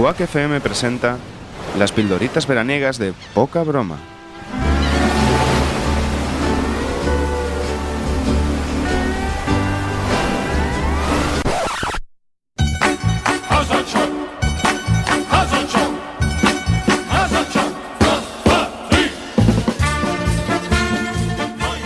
Quack 0.00 0.22
presenta 0.60 1.18
las 1.78 1.92
pildoritas 1.92 2.46
veraniegas 2.46 2.96
de 2.96 3.12
poca 3.34 3.62
broma. 3.62 3.98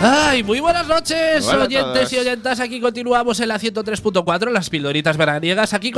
Ay, 0.07 0.43
muy 0.43 0.59
buenas 0.59 0.87
noches, 0.87 1.47
oyentes 1.47 2.13
y 2.13 2.17
oyentas. 2.19 2.59
Aquí 2.59 2.79
continuamos 2.79 3.39
en 3.39 3.47
la 3.47 3.59
103.4, 3.59 4.51
las 4.51 4.69
pildoritas 4.69 5.17
veraniegas. 5.17 5.73
Aquí 5.73 5.91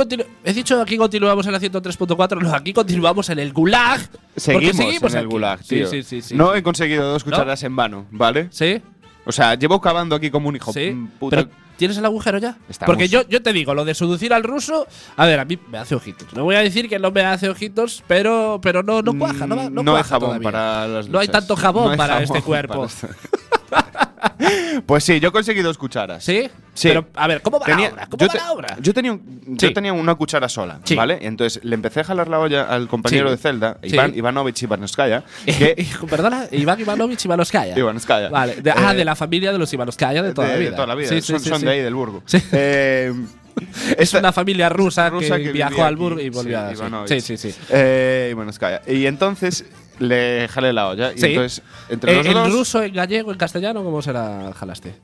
He 0.44 0.52
dicho 0.54 0.80
aquí 0.80 0.96
continuamos 0.96 1.44
en 1.46 1.52
la 1.52 1.60
103.4, 1.60 2.40
no, 2.40 2.54
aquí 2.54 2.72
continuamos 2.72 3.28
en 3.28 3.38
el 3.38 3.52
Gulag. 3.52 4.00
Seguimos, 4.34 4.78
en 4.80 5.18
el 5.18 5.18
aquí. 5.18 5.26
gulag, 5.26 5.58
Sí, 5.62 5.74
tío. 5.74 5.86
sí, 5.88 6.02
sí, 6.02 6.22
sí. 6.22 6.34
No 6.34 6.54
he 6.54 6.62
conseguido 6.62 7.10
dos 7.12 7.22
cucharas 7.22 7.62
en 7.64 7.76
vano, 7.76 8.06
¿vale? 8.10 8.48
¿Sí? 8.50 8.80
O 9.26 9.32
sea, 9.32 9.56
llevo 9.56 9.78
cavando 9.80 10.16
aquí 10.16 10.30
como 10.30 10.48
un 10.48 10.56
hijo 10.56 10.72
¿Sí? 10.72 10.96
puta. 11.18 11.36
Pero, 11.36 11.48
¿Tienes 11.76 11.96
el 11.98 12.04
agujero 12.06 12.38
ya? 12.38 12.56
Estamos. 12.68 12.92
Porque 12.92 13.08
yo, 13.08 13.22
yo 13.28 13.40
te 13.40 13.52
digo, 13.52 13.72
lo 13.72 13.84
de 13.84 13.94
seducir 13.94 14.32
al 14.32 14.42
ruso, 14.42 14.86
a 15.16 15.26
ver, 15.26 15.38
a 15.38 15.44
mí 15.44 15.56
me 15.70 15.78
hace 15.78 15.94
ojitos. 15.94 16.32
No 16.32 16.42
voy 16.42 16.56
a 16.56 16.60
decir 16.60 16.88
que 16.88 16.98
no 16.98 17.12
me 17.12 17.20
hace 17.24 17.48
ojitos, 17.48 18.02
pero, 18.08 18.58
pero 18.60 18.82
no, 18.82 19.00
no 19.02 19.16
cuaja, 19.16 19.46
no, 19.46 19.54
no, 19.54 19.70
Mm, 19.70 19.84
No 19.84 19.90
hay 19.92 20.02
cuaja 20.02 20.08
jabón 20.08 20.28
todavía. 20.40 20.44
para 20.50 20.88
las 20.88 21.08
No 21.08 21.18
hay 21.20 21.28
tanto 21.28 21.54
jabón 21.54 21.84
No 21.84 21.90
hay 21.92 21.96
para 21.98 22.14
jabón 22.14 22.24
este 22.36 22.42
cuerpo. 22.42 22.88
para 22.88 23.14
pues 24.86 25.04
sí, 25.04 25.20
yo 25.20 25.28
he 25.28 25.32
conseguido 25.32 25.66
dos 25.68 25.78
cucharas. 25.78 26.24
¿Sí? 26.24 26.48
Sí. 26.74 26.88
Pero, 26.88 27.06
a 27.14 27.26
ver, 27.26 27.42
¿cómo 27.42 27.58
va 27.58 27.66
Tenía- 27.66 27.88
la 27.88 27.94
obra? 27.94 28.06
¿Cómo 28.06 28.20
yo, 28.20 28.26
va 28.28 28.32
te- 28.32 28.38
la 28.38 28.52
obra? 28.52 28.76
yo 28.80 28.94
tenía, 28.94 29.12
un- 29.12 29.40
yo 29.46 29.72
tenía 29.72 29.92
una 29.92 30.14
cuchara 30.14 30.48
sola, 30.48 30.78
Sí. 30.84 30.94
¿vale? 30.94 31.18
Entonces 31.22 31.62
le 31.64 31.74
empecé 31.74 32.00
a 32.00 32.04
jalar 32.04 32.28
la 32.28 32.38
olla 32.38 32.62
al 32.64 32.86
compañero 32.88 33.26
Sí. 33.28 33.32
de 33.32 33.36
celda, 33.38 33.78
Sí. 33.82 33.94
Iván, 33.94 34.14
Ivanovich 34.16 34.62
Ivanovskaya, 34.62 35.24
que 35.46 35.86
Perdona, 36.08 36.46
Iván 36.52 36.80
Ivanovich 36.80 37.24
Ivanovskaya. 37.24 37.76
Ivanovskaya. 37.76 38.28
Vale, 38.28 38.56
de, 38.62 38.70
ah, 38.70 38.92
Eh, 38.92 38.96
de 38.96 39.04
la 39.04 39.16
familia 39.16 39.50
de 39.52 39.58
los 39.58 39.72
Ivanovskaya 39.72 40.22
de 40.22 40.32
toda 40.32 40.46
de, 40.48 40.52
la 40.54 40.58
de 40.58 40.64
vida. 40.66 40.74
toda 40.76 40.86
la 40.86 40.94
vida. 40.94 41.08
Sí, 41.08 41.20
sí, 41.20 41.32
son 41.32 41.40
son 41.40 41.60
de 41.62 41.70
ahí, 41.70 41.80
del 41.80 41.94
Burgo. 41.94 42.22
Sí. 42.26 42.38
Eh, 42.52 43.12
Es 43.98 44.14
una 44.14 44.32
familia 44.32 44.68
rusa, 44.68 45.08
rusa 45.10 45.36
que, 45.36 45.44
que 45.44 45.52
viajó 45.52 45.84
al. 45.84 45.96
Burgo 45.96 46.20
y 46.20 46.28
volvió 46.30 46.58
a. 46.58 46.74
Sí, 47.06 47.20
sí. 47.20 47.20
Sí, 47.20 47.36
sí, 47.36 47.52
sí. 47.52 47.58
Eh, 47.70 48.28
Ivanovskaya. 48.32 48.82
Y 48.86 49.06
entonces 49.06 49.64
le 49.98 50.46
jalé 50.48 50.72
la 50.72 50.88
olla. 50.88 51.12
Y 51.12 51.18
Sí. 51.18 51.26
entonces, 51.26 51.62
entre 51.88 52.12
Eh, 52.12 52.16
los 52.16 52.26
¿En 52.26 52.32
dos, 52.34 52.52
ruso, 52.52 52.82
en 52.82 52.92
gallego, 52.94 53.32
en 53.32 53.38
castellano, 53.38 53.82
cómo 53.82 54.00
será 54.02 54.52
jalaste? 54.54 54.94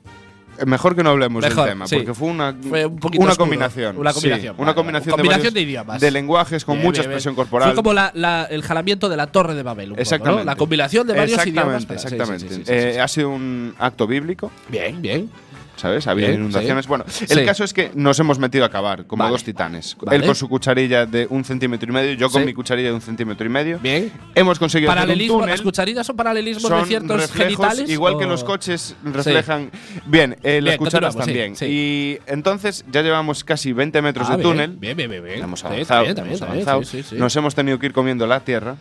eh, 0.57 0.65
mejor 0.65 0.95
que 0.95 1.03
no 1.03 1.09
hablemos 1.09 1.43
Mejor, 1.43 1.65
del 1.65 1.73
tema, 1.73 1.85
sí. 1.85 1.97
porque 1.97 2.13
fue 2.13 2.29
una, 2.29 2.53
Fue 2.53 2.85
un 2.85 2.93
una 2.93 3.09
oscuro. 3.09 3.35
combinación. 3.35 3.97
Una 3.97 4.11
sí, 4.11 4.21
combinación, 4.21 4.55
una 4.57 4.65
vale, 4.67 4.75
combinación. 4.75 5.11
Combinación 5.11 5.41
de, 5.43 5.47
varios- 5.49 5.53
de 5.53 5.61
idiomas. 5.61 5.99
de 6.01 6.11
lenguajes 6.11 6.63
con 6.63 6.75
Bien, 6.75 6.85
mucha 6.85 7.01
bien, 7.01 7.09
bien. 7.09 7.11
expresión 7.17 7.35
corporal. 7.35 7.67
Fue 7.69 7.75
como 7.75 7.91
la- 7.91 8.11
la- 8.15 8.45
el 8.45 8.61
jalamiento 8.63 9.09
de 9.09 9.17
la 9.17 9.27
Torre 9.27 9.53
de 9.53 9.63
Babel. 9.63 9.87
un 9.89 9.95
poco, 9.95 9.97
¿no? 9.97 10.01
Exactamente. 10.01 10.45
La 10.45 10.55
combinación 10.55 11.07
de 11.07 11.13
varios 11.13 11.45
idiomas. 11.45 11.83
Exactamente, 11.83 11.87
para- 11.87 11.99
sí, 11.99 12.07
sí, 12.07 12.15
exactamente. 12.15 12.47
sí, 12.47 12.55
sí, 12.55 12.61
sí, 12.65 12.71
Eh, 12.73 12.91
sí. 12.93 12.99
Ha 12.99 13.07
sido 13.09 13.29
un 13.31 13.75
acto 13.79 14.07
bíblico, 14.07 14.49
Bien, 14.69 15.01
bien. 15.01 15.29
¿Sabes? 15.75 16.07
Había 16.07 16.27
Bien, 16.27 16.39
inundaciones. 16.39 16.85
sí. 16.85 16.89
Bueno, 16.89 17.05
Sí. 17.07 17.25
el 17.29 17.45
caso 17.45 17.63
es 17.63 17.73
que 17.73 17.91
nos 17.95 18.19
hemos 18.19 18.39
metido 18.39 18.65
a 18.65 18.69
cavar, 18.69 19.05
como 19.07 19.23
Vale. 19.23 19.31
dos 19.33 19.43
titanes. 19.43 19.95
Vale. 20.01 20.17
Él 20.17 20.25
con 20.25 20.35
su 20.35 20.47
cucharilla 20.49 21.05
de 21.05 21.27
un 21.29 21.43
centímetro 21.43 21.89
y 21.89 21.93
medio, 21.93 22.13
yo 22.13 22.29
con 22.29 22.41
Sí. 22.41 22.45
mi 22.45 22.53
cucharilla 22.53 22.89
de 22.89 22.93
un 22.95 23.01
centímetro 23.01 23.45
y 23.45 23.49
medio. 23.49 23.79
Bien. 23.79 24.11
Hemos 24.35 24.59
conseguido 24.59 24.91
hacer 24.91 24.99
un 25.01 25.05
Paralelismo, 25.07 25.33
túnel. 25.39 25.49
las 25.51 25.61
cucharillas 25.61 26.05
son 26.07 26.15
paralelismos 26.15 26.63
son 26.63 26.81
de 26.81 26.85
ciertos 26.87 27.21
reflejos, 27.21 27.55
genitales. 27.65 27.89
igual 27.89 28.17
que 28.17 28.25
o- 28.25 28.29
los 28.29 28.43
coches 28.43 28.95
reflejan. 29.03 29.71
Bien, 30.05 30.37
eh, 30.43 30.61
las 30.61 30.73
Bien, 30.73 30.77
cucharas 30.77 31.15
continuamos, 31.15 31.15
sí, 31.15 31.19
también. 31.19 31.55
sí. 31.55 31.65
Y 31.65 32.19
entonces 32.31 32.85
ya 32.91 33.01
llevamos 33.01 33.43
casi 33.43 33.73
20 33.73 34.01
metros 34.01 34.27
Ah, 34.29 34.37
de 34.37 34.43
túnel. 34.43 34.71
Bien, 34.77 34.95
bien, 34.95 35.09
bien. 35.09 35.23
bien. 35.23 35.43
Hemos 35.43 35.59
Sí, 35.59 35.65
avanzado, 35.67 36.03
bien, 36.03 36.17
hemos 36.17 36.41
avanzado. 36.41 36.83
sí, 36.83 37.03
sí, 37.03 37.09
sí. 37.11 37.15
Nos 37.15 37.35
hemos 37.35 37.53
tenido 37.55 37.77
que 37.79 37.87
ir 37.87 37.93
comiendo 37.93 38.25
la 38.27 38.39
tierra. 38.39 38.75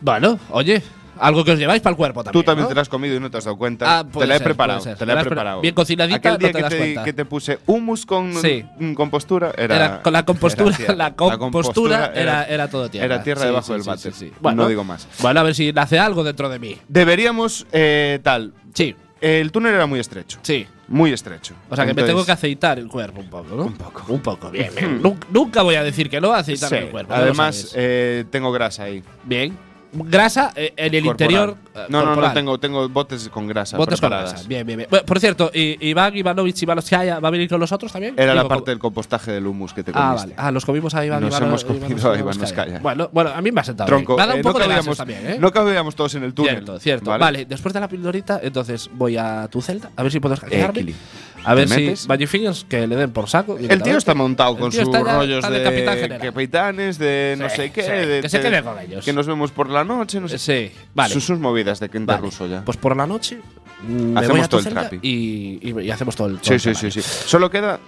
Bueno, 0.00 0.38
oye, 0.50 0.82
algo 1.20 1.44
que 1.44 1.52
os 1.52 1.58
lleváis 1.58 1.80
para 1.82 1.92
el 1.92 1.96
cuerpo 1.96 2.24
también. 2.24 2.42
Tú 2.42 2.46
también 2.46 2.64
¿no? 2.64 2.68
te 2.68 2.74
la 2.74 2.80
has 2.82 2.88
comido 2.88 3.14
y 3.16 3.20
no 3.20 3.30
te 3.30 3.38
has 3.38 3.44
dado 3.44 3.56
cuenta. 3.56 3.98
Ah, 4.00 4.04
te 4.04 4.26
la 4.26 4.34
he 4.34 4.38
ser, 4.38 4.44
preparado. 4.44 4.80
Te 4.96 5.06
la 5.06 5.20
he 5.20 5.24
preparado. 5.24 5.60
bien 5.60 5.74
cocinadita, 5.74 6.16
Aquel 6.16 6.38
día 6.38 6.48
no 6.48 6.52
te 6.52 6.62
que, 6.62 6.68
te, 6.70 6.76
cuenta. 6.78 7.04
que 7.04 7.12
te 7.12 7.24
puse 7.24 7.58
hummus 7.66 8.06
con, 8.06 8.34
Sí. 8.34 8.64
mm, 8.78 8.94
con 8.94 9.10
postura 9.10 9.52
era, 9.56 9.76
Era- 9.76 10.02
con 10.02 10.12
la 10.12 10.24
compostura, 10.24 10.74
era 10.78 10.94
la 10.94 11.14
compostura 11.14 12.12
era, 12.14 12.44
era 12.44 12.68
todo 12.68 12.88
tierra. 12.90 13.04
Era 13.06 13.22
tierra 13.22 13.42
Sí, 13.42 13.46
debajo 13.46 13.66
sí, 13.66 13.72
del 13.72 13.82
váter. 13.82 14.12
Bueno, 14.40 14.62
no 14.62 14.68
digo 14.68 14.84
más. 14.84 15.06
Bueno, 15.20 15.40
a 15.40 15.42
ver 15.42 15.54
si 15.54 15.72
nace 15.72 15.98
algo 15.98 16.24
dentro 16.24 16.48
de 16.48 16.58
mí. 16.58 16.76
Deberíamos, 16.88 17.66
eh, 17.72 18.20
tal. 18.22 18.52
Sí, 18.74 18.94
El 19.20 19.52
túnel 19.52 19.74
era 19.74 19.86
muy 19.86 20.00
estrecho. 20.00 20.38
sí. 20.42 20.66
Muy 20.88 21.12
estrecho. 21.12 21.54
O 21.68 21.76
sea 21.76 21.84
que 21.84 21.90
me 21.94 22.00
Entonces, 22.00 22.10
tengo 22.16 22.26
que 22.26 22.32
aceitar 22.32 22.76
el 22.80 22.88
cuerpo 22.88 23.20
un 23.20 23.30
poco, 23.30 23.54
¿no? 23.54 23.62
Un 23.66 23.74
poco. 23.74 24.02
Un 24.12 24.18
poco, 24.20 24.50
bien, 24.50 24.72
bien. 24.74 25.00
Nun- 25.04 25.20
Nunca 25.30 25.62
voy 25.62 25.76
a 25.76 25.84
decir 25.84 26.10
que 26.10 26.20
no, 26.20 26.32
aceitarme 26.32 26.78
sí. 26.78 26.84
el 26.86 26.90
cuerpo. 26.90 27.14
Además, 27.14 27.72
eh, 27.76 28.24
tengo 28.28 28.50
grasa 28.50 28.82
ahí. 28.82 29.00
bien. 29.22 29.56
Grasa 29.92 30.52
eh, 30.54 30.72
en 30.76 30.94
el 30.94 31.04
corporal. 31.04 31.30
interior. 31.30 31.56
eh, 31.74 31.86
No, 31.88 32.04
no, 32.04 32.14
no, 32.16 32.32
tengo, 32.32 32.58
tengo 32.60 32.88
botes 32.88 33.28
con 33.28 33.46
grasa. 33.46 33.76
Botes 33.76 34.00
con 34.00 34.10
grasa. 34.10 34.36
Bien, 34.46 34.66
bien, 34.66 34.78
bien. 34.78 34.88
Por 35.04 35.18
cierto, 35.20 35.50
¿y- 35.52 35.76
Iván 35.88 36.16
Ivanovich 36.16 36.62
Ivanovskaya 36.62 37.18
va 37.20 37.28
a 37.28 37.30
venir 37.30 37.48
con 37.48 37.58
nosotros 37.60 37.92
también? 37.92 38.14
Era 38.16 38.34
la 38.34 38.46
parte 38.46 38.70
del 38.70 38.78
compostaje 38.78 39.32
del 39.32 39.46
hummus 39.46 39.72
que 39.74 39.82
te 39.82 39.90
Ah, 39.94 40.10
comiste. 40.14 40.28
vale. 40.28 40.34
Ah, 40.36 40.50
los 40.52 40.64
comimos 40.64 40.94
a 40.94 41.04
Iván 41.04 41.20
Nos 41.22 41.30
Ivano- 41.34 41.46
hemos 41.46 41.64
comido 41.64 41.86
Ivanovskaya. 41.86 42.14
a 42.14 42.18
Ivanovskaya. 42.20 42.78
Bueno, 42.80 43.10
bueno, 43.12 43.30
a 43.30 43.40
mí 43.42 43.50
me 43.52 43.60
ha 43.60 43.64
sentado 43.64 43.88
Tronco. 43.88 44.14
bien. 44.14 44.16
Me 44.16 44.22
ha 44.22 44.26
dado 44.26 44.36
eh, 44.36 44.40
un 44.40 44.42
poco 44.44 44.58
no 44.58 44.64
de 44.64 44.70
cabíamos- 44.74 44.96
también, 44.96 45.26
¿eh? 45.26 45.36
No 45.40 45.50
cabíamos 45.52 45.94
todos 45.96 46.14
en 46.14 46.22
el 46.24 46.34
túnel. 46.34 46.54
Cierto, 46.56 46.78
cierto. 46.78 47.10
¿vale? 47.10 47.20
Vale. 47.20 47.44
después 47.46 47.74
de 47.74 47.80
la 47.80 47.88
pildorita, 47.88 48.40
entonces 48.42 48.88
voy 48.92 49.16
a 49.16 49.48
tu 49.50 49.60
celda, 49.62 49.90
a 49.96 50.02
ver 50.02 50.12
si 50.12 50.20
puedo 50.20 50.36
hackearme. 50.36 50.80
Equili. 50.80 50.94
A 51.42 51.54
ver 51.54 51.66
¿Te 51.70 51.96
si 51.96 52.26
Fingers 52.26 52.64
que 52.68 52.86
le 52.86 52.96
den 52.96 53.12
por 53.12 53.26
saco. 53.26 53.56
El 53.58 53.82
tío 53.82 53.96
está 53.96 54.12
montado 54.14 54.58
con 54.58 54.70
sus 54.70 54.84
rollos 54.84 55.48
de, 55.48 55.62
capitanes, 55.62 56.98
de 56.98 57.34
no 57.38 57.48
sé 57.48 57.70
qué. 57.72 57.80
que 57.80 57.82
se 58.28 58.38
de- 58.38 58.42
quede 58.42 58.62
con 58.62 58.78
ellos. 58.78 59.04
Que 59.04 59.12
nos 59.14 59.26
vemos 59.26 59.50
por 59.50 59.70
la 59.70 59.79
noche, 59.84 60.20
no 60.20 60.28
sé. 60.28 60.38
Sí, 60.38 60.70
vale. 60.94 61.12
Sus, 61.14 61.24
sus 61.24 61.38
movidas 61.38 61.80
de 61.80 61.88
quinta 61.88 62.14
Vale. 62.14 62.26
ruso 62.26 62.46
ya. 62.46 62.64
Pues 62.64 62.76
por 62.76 62.96
la 62.96 63.06
noche 63.06 63.40
me 63.88 64.18
Hacemos 64.20 64.28
voy 64.28 64.40
a 64.40 64.48
tu 64.48 64.56
todo 64.58 64.68
el 64.68 64.74
trapi. 64.74 64.98
y, 65.02 65.58
y- 65.70 65.80
y 65.86 65.90
hacemos 65.90 66.14
todo 66.16 66.28
el 66.28 66.38
todo 66.38 66.58
sí, 66.58 66.68
el 66.68 66.76
sí, 66.76 66.90
sí, 66.90 67.00
sí. 67.02 67.08
Solo 67.26 67.50
queda. 67.50 67.80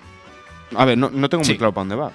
A 0.77 0.85
ver, 0.85 0.97
no, 0.99 1.11
no 1.11 1.29
tengo 1.29 1.45
Sí. 1.45 1.53
muy 1.53 1.59
claro 1.59 1.73
para 1.73 1.83
dónde 1.83 1.97
va. 1.97 2.13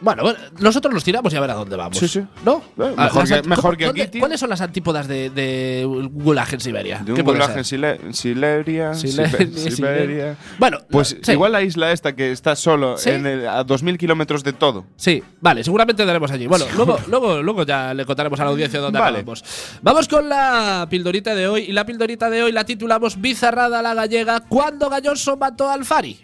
Bueno, 0.00 0.22
bueno, 0.22 0.38
nosotros 0.58 0.92
los 0.94 1.04
tiramos 1.04 1.32
y 1.32 1.36
a 1.36 1.40
ver 1.40 1.50
a 1.50 1.54
dónde 1.54 1.76
vamos. 1.76 1.96
Sí, 1.98 2.08
sí. 2.08 2.22
¿No? 2.44 2.62
Eh, 2.78 2.94
Ah, 2.96 3.04
mejor 3.04 3.16
las 3.20 3.28
que- 3.28 3.34
anti- 3.36 3.48
mejor 3.48 3.62
¿cómo- 3.64 3.76
que 3.78 3.84
dónde- 3.86 4.02
aquí, 4.02 4.10
tío. 4.12 4.20
¿Cuáles 4.20 4.40
son 4.40 4.50
las 4.50 4.60
antípodas 4.60 5.08
de, 5.08 5.30
de 5.30 5.84
Gulag 6.12 6.52
en 6.54 6.60
Siberia? 6.60 6.98
de 6.98 7.04
¿Qué 7.06 7.12
un 7.20 7.24
puede 7.24 7.38
gulaje 7.38 7.62
ser? 7.64 7.80
en 7.82 7.98
Sile- 8.00 8.12
Sileria, 8.14 8.94
Sile- 8.94 9.26
Sibe- 9.28 9.28
Siberia. 9.56 9.70
Siberia. 9.70 10.36
Bueno, 10.58 10.78
Pues 10.90 11.16
sí. 11.22 11.32
igual 11.32 11.52
la 11.52 11.62
isla 11.62 11.92
esta 11.92 12.14
que 12.14 12.32
está 12.32 12.56
solo 12.56 12.98
¿Sí? 12.98 13.10
en 13.10 13.26
el- 13.26 13.48
a 13.48 13.64
2.000 13.64 13.96
kilómetros 13.98 14.42
de 14.44 14.52
todo. 14.52 14.86
Sí, 14.96 15.22
vale, 15.40 15.64
seguramente 15.64 16.04
daremos 16.04 16.30
allí. 16.30 16.46
Bueno, 16.46 16.64
luego, 16.76 16.98
luego, 17.08 17.42
luego 17.42 17.62
ya 17.64 17.94
le 17.94 18.04
contaremos 18.04 18.38
a 18.40 18.44
la 18.44 18.50
audiencia 18.50 18.80
dónde 18.80 18.98
Vale. 18.98 19.18
acabamos. 19.18 19.44
Vamos 19.82 20.08
con 20.08 20.28
la 20.28 20.86
pildorita 20.90 21.34
de 21.34 21.48
hoy. 21.48 21.62
Y 21.68 21.72
la 21.72 21.84
pildorita 21.86 22.30
de 22.30 22.42
hoy 22.42 22.52
la 22.52 22.64
titulamos 22.64 23.20
Bizarrada 23.20 23.78
a 23.78 23.82
la 23.82 23.94
gallega 23.94 24.40
cuando 24.40 24.88
Galloso 24.88 25.36
mató 25.36 25.68
al 25.70 25.84
Fari. 25.84 26.20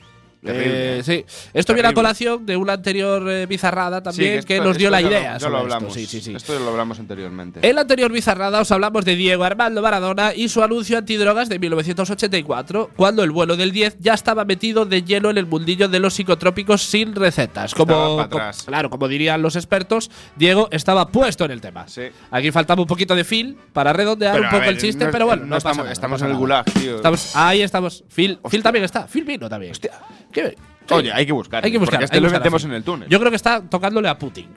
Eh, 0.49 1.01
sí, 1.05 1.25
esto 1.53 1.75
viene 1.75 1.89
a 1.89 1.93
colación 1.95 2.45
de 2.47 2.57
una 2.57 2.75
anterior 2.75 3.29
eh, 3.31 3.47
bizarrada 3.47 4.03
también 4.03 4.41
Sí, 4.43 4.47
que, 4.47 4.55
esto- 4.57 4.69
nos 4.69 4.79
dio 4.79 4.91
la 4.91 5.01
lo- 5.01 5.09
idea. 5.09 5.21
Ya 5.23 5.33
lo 5.35 5.41
sobre 5.41 5.53
esto. 5.55 5.59
hablamos. 5.75 5.95
Sí, 5.95 6.07
sí, 6.07 6.21
sí. 6.21 6.35
Esto 6.35 6.55
ya 6.55 6.61
lo 6.61 6.71
hablamos 6.71 6.99
anteriormente. 6.99 7.61
En 7.69 7.75
la 7.75 7.83
anterior 7.83 8.11
bizarrada 8.13 8.61
os 8.61 8.71
hablamos 8.71 9.05
de 9.05 9.17
Diego 9.17 9.45
Armando 9.45 9.83
Maradona 9.83 10.35
y 10.35 10.49
su 10.49 10.63
anuncio 10.63 10.99
antidrogas 10.99 11.49
de 11.49 11.59
1984, 11.59 12.91
cuando 12.97 13.23
el 13.23 13.31
vuelo 13.31 13.57
del 13.57 13.73
10 13.73 13.97
ya 14.01 14.15
estaba 14.15 14.45
metido 14.45 14.85
de 14.85 15.03
lleno 15.03 15.31
en 15.31 15.39
el 15.39 15.47
mundillo 15.47 15.89
de 15.89 16.01
los 16.01 16.15
psicotrópicos 16.15 16.83
sin 16.83 17.15
recetas. 17.15 17.75
Como, 17.75 18.27
claro, 18.67 18.91
como 18.91 19.09
dirían 19.09 19.43
los 19.43 19.57
expertos, 19.57 20.11
Diego 20.37 20.69
estaba 20.71 21.09
puesto 21.09 21.45
en 21.45 21.51
el 21.51 21.61
tema. 21.61 21.87
Sí. 21.89 22.03
Aquí 22.31 22.51
faltaba 22.51 22.81
un 22.83 22.87
poquito 22.89 23.15
de 23.15 23.25
Phil 23.25 23.57
para 23.73 23.93
redondear 23.93 24.33
Pero, 24.35 24.45
un 24.45 24.51
poco 24.51 24.61
ver, 24.61 24.69
el 24.71 24.79
chiste, 24.79 25.05
no- 25.07 25.11
pero 25.11 25.27
bueno, 25.27 25.43
no 25.43 25.49
no, 25.51 25.57
estamos- 25.57 25.79
nada, 25.79 25.93
estamos 25.93 26.21
no 26.21 26.27
en 26.27 26.33
el 26.33 26.39
gulag, 26.39 26.65
tío. 26.73 26.97
Estamos- 26.97 27.35
ahí 27.37 27.63
estamos. 27.63 28.05
Phil, 28.15 28.39
Phil 28.51 28.63
también 28.63 28.85
está. 28.85 29.07
Phil 29.07 29.25
vino 29.25 29.49
también. 29.49 29.73
Oye, 30.91 31.13
hay 31.13 31.27
que 31.27 31.33
buscar. 31.33 31.65
Hay 31.65 31.73
que 31.73 31.79
buscar. 31.79 31.99
Porque 31.99 32.05
este 32.05 32.21
lo 32.21 32.31
metemos 32.31 32.65
en 32.65 32.73
el 32.73 32.85
túnel. 32.85 33.09
Yo 33.09 33.19
creo 33.19 33.31
que 33.31 33.37
está 33.37 33.61
tocándole 33.61 34.09
a 34.09 34.17
Putin. 34.19 34.49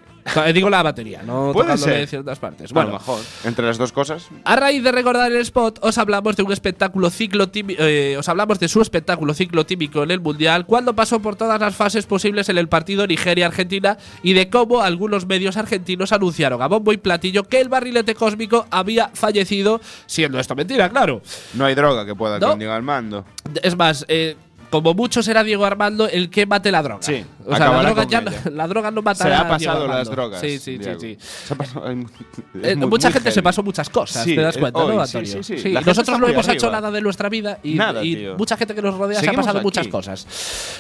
Eh, 0.45 0.53
Digo 0.53 0.69
la 0.69 0.83
batería, 0.83 1.23
no 1.23 1.49
Puede 1.53 1.69
tocándole 1.69 1.91
ser. 1.93 2.01
en 2.01 2.07
ciertas 2.07 2.37
partes. 2.37 2.69
a 2.69 2.73
Bueno, 2.75 2.91
lo 2.91 2.97
mejor. 2.99 3.19
Entre 3.45 3.65
las 3.65 3.79
dos 3.79 3.91
cosas. 3.91 4.27
a 4.43 4.55
raíz 4.55 4.83
de 4.83 4.91
recordar 4.91 5.31
el 5.31 5.37
spot, 5.37 5.79
os 5.81 5.97
hablamos 5.97 6.35
de 6.35 6.43
un 6.43 6.51
espectáculo 6.51 7.09
ciclo 7.09 7.49
os 8.19 8.29
hablamos 8.29 8.59
de 8.59 8.67
su 8.67 8.79
espectáculo 8.81 9.33
ciclo 9.33 9.65
típico 9.65 10.03
en 10.03 10.11
el 10.11 10.19
Mundial, 10.19 10.67
cuando 10.67 10.93
pasó 10.93 11.19
por 11.19 11.35
todas 11.35 11.59
las 11.59 11.75
fases 11.75 12.05
posibles 12.05 12.47
en 12.49 12.59
el 12.59 12.67
partido 12.67 13.07
Nigeria-Argentina 13.07 13.97
y 14.21 14.33
de 14.33 14.49
cómo 14.51 14.81
algunos 14.81 15.25
medios 15.25 15.57
argentinos 15.57 16.11
anunciaron 16.11 16.61
a 16.61 16.67
bombo 16.67 16.93
y 16.93 16.97
platillo 16.97 17.43
que 17.45 17.59
el 17.59 17.69
barrilete 17.69 18.13
cósmico 18.13 18.67
había 18.69 19.09
fallecido, 19.15 19.81
siendo 20.05 20.37
esto 20.39 20.55
mentira, 20.55 20.89
claro. 20.89 21.23
No 21.55 21.65
hay 21.65 21.73
droga 21.73 22.05
que 22.05 22.13
pueda 22.13 22.37
No. 22.37 22.49
con 22.49 22.59
Diego 22.59 22.73
al 22.73 22.83
mando. 22.83 23.25
Es 23.63 23.75
más, 23.75 24.05
eh, 24.09 24.35
como 24.69 24.93
mucho 24.93 25.23
será 25.23 25.43
Diego 25.43 25.65
Armando 25.65 26.07
el 26.07 26.29
que 26.29 26.45
mate 26.45 26.71
la 26.71 26.81
droga. 26.83 27.01
Sí, 27.01 27.23
o 27.45 27.55
sea, 27.55 27.69
la 27.71 27.83
droga, 27.83 28.03
ya, 28.05 28.19
ella. 28.19 28.31
la 28.51 28.67
droga 28.67 28.91
no 28.91 29.01
mata 29.01 29.23
Se 29.23 29.29
ha 29.33 29.35
Diego 29.37 29.49
pasado 29.49 29.81
Armando. 29.83 29.97
las 29.97 30.09
drogas. 30.09 30.41
Sí, 30.41 30.49
sí, 30.51 30.59
sí, 30.59 30.77
Diego. 30.77 30.99
sí. 30.99 31.17
Pasado- 31.55 31.85
es 31.89 31.97
Eh, 32.63 32.75
muy- 32.75 32.87
mucha 32.87 33.07
muy 33.09 33.13
gente 33.13 33.31
se 33.31 33.41
pasó 33.43 33.63
muchas 33.63 33.89
cosas, 33.89 34.23
Sí, 34.23 34.35
te 34.35 34.41
das 34.41 34.55
eh, 34.57 34.59
cuenta, 34.59 34.79
hoy, 34.79 34.95
¿no, 34.95 35.07
sí, 35.07 35.17
Antonio? 35.17 35.43
sí, 35.43 35.57
sí. 35.57 35.63
Gente 35.63 35.81
nosotros 35.85 36.19
no 36.19 36.27
hemos 36.27 36.47
hecho 36.47 36.67
arriba. 36.67 36.81
nada 36.81 36.91
de 36.91 37.01
nuestra 37.01 37.29
vida 37.29 37.59
y, 37.63 37.73
Nada, 37.75 38.03
y 38.03 38.27
mucha 38.37 38.57
gente 38.57 38.75
que 38.75 38.81
nos 38.81 38.95
rodea 38.97 39.15
se 39.19 39.19
ha 39.19 39.29
Seguimos 39.29 39.45
pasado 39.45 39.59
aquí, 39.59 39.65
muchas 39.65 39.87
cosas. 39.87 40.27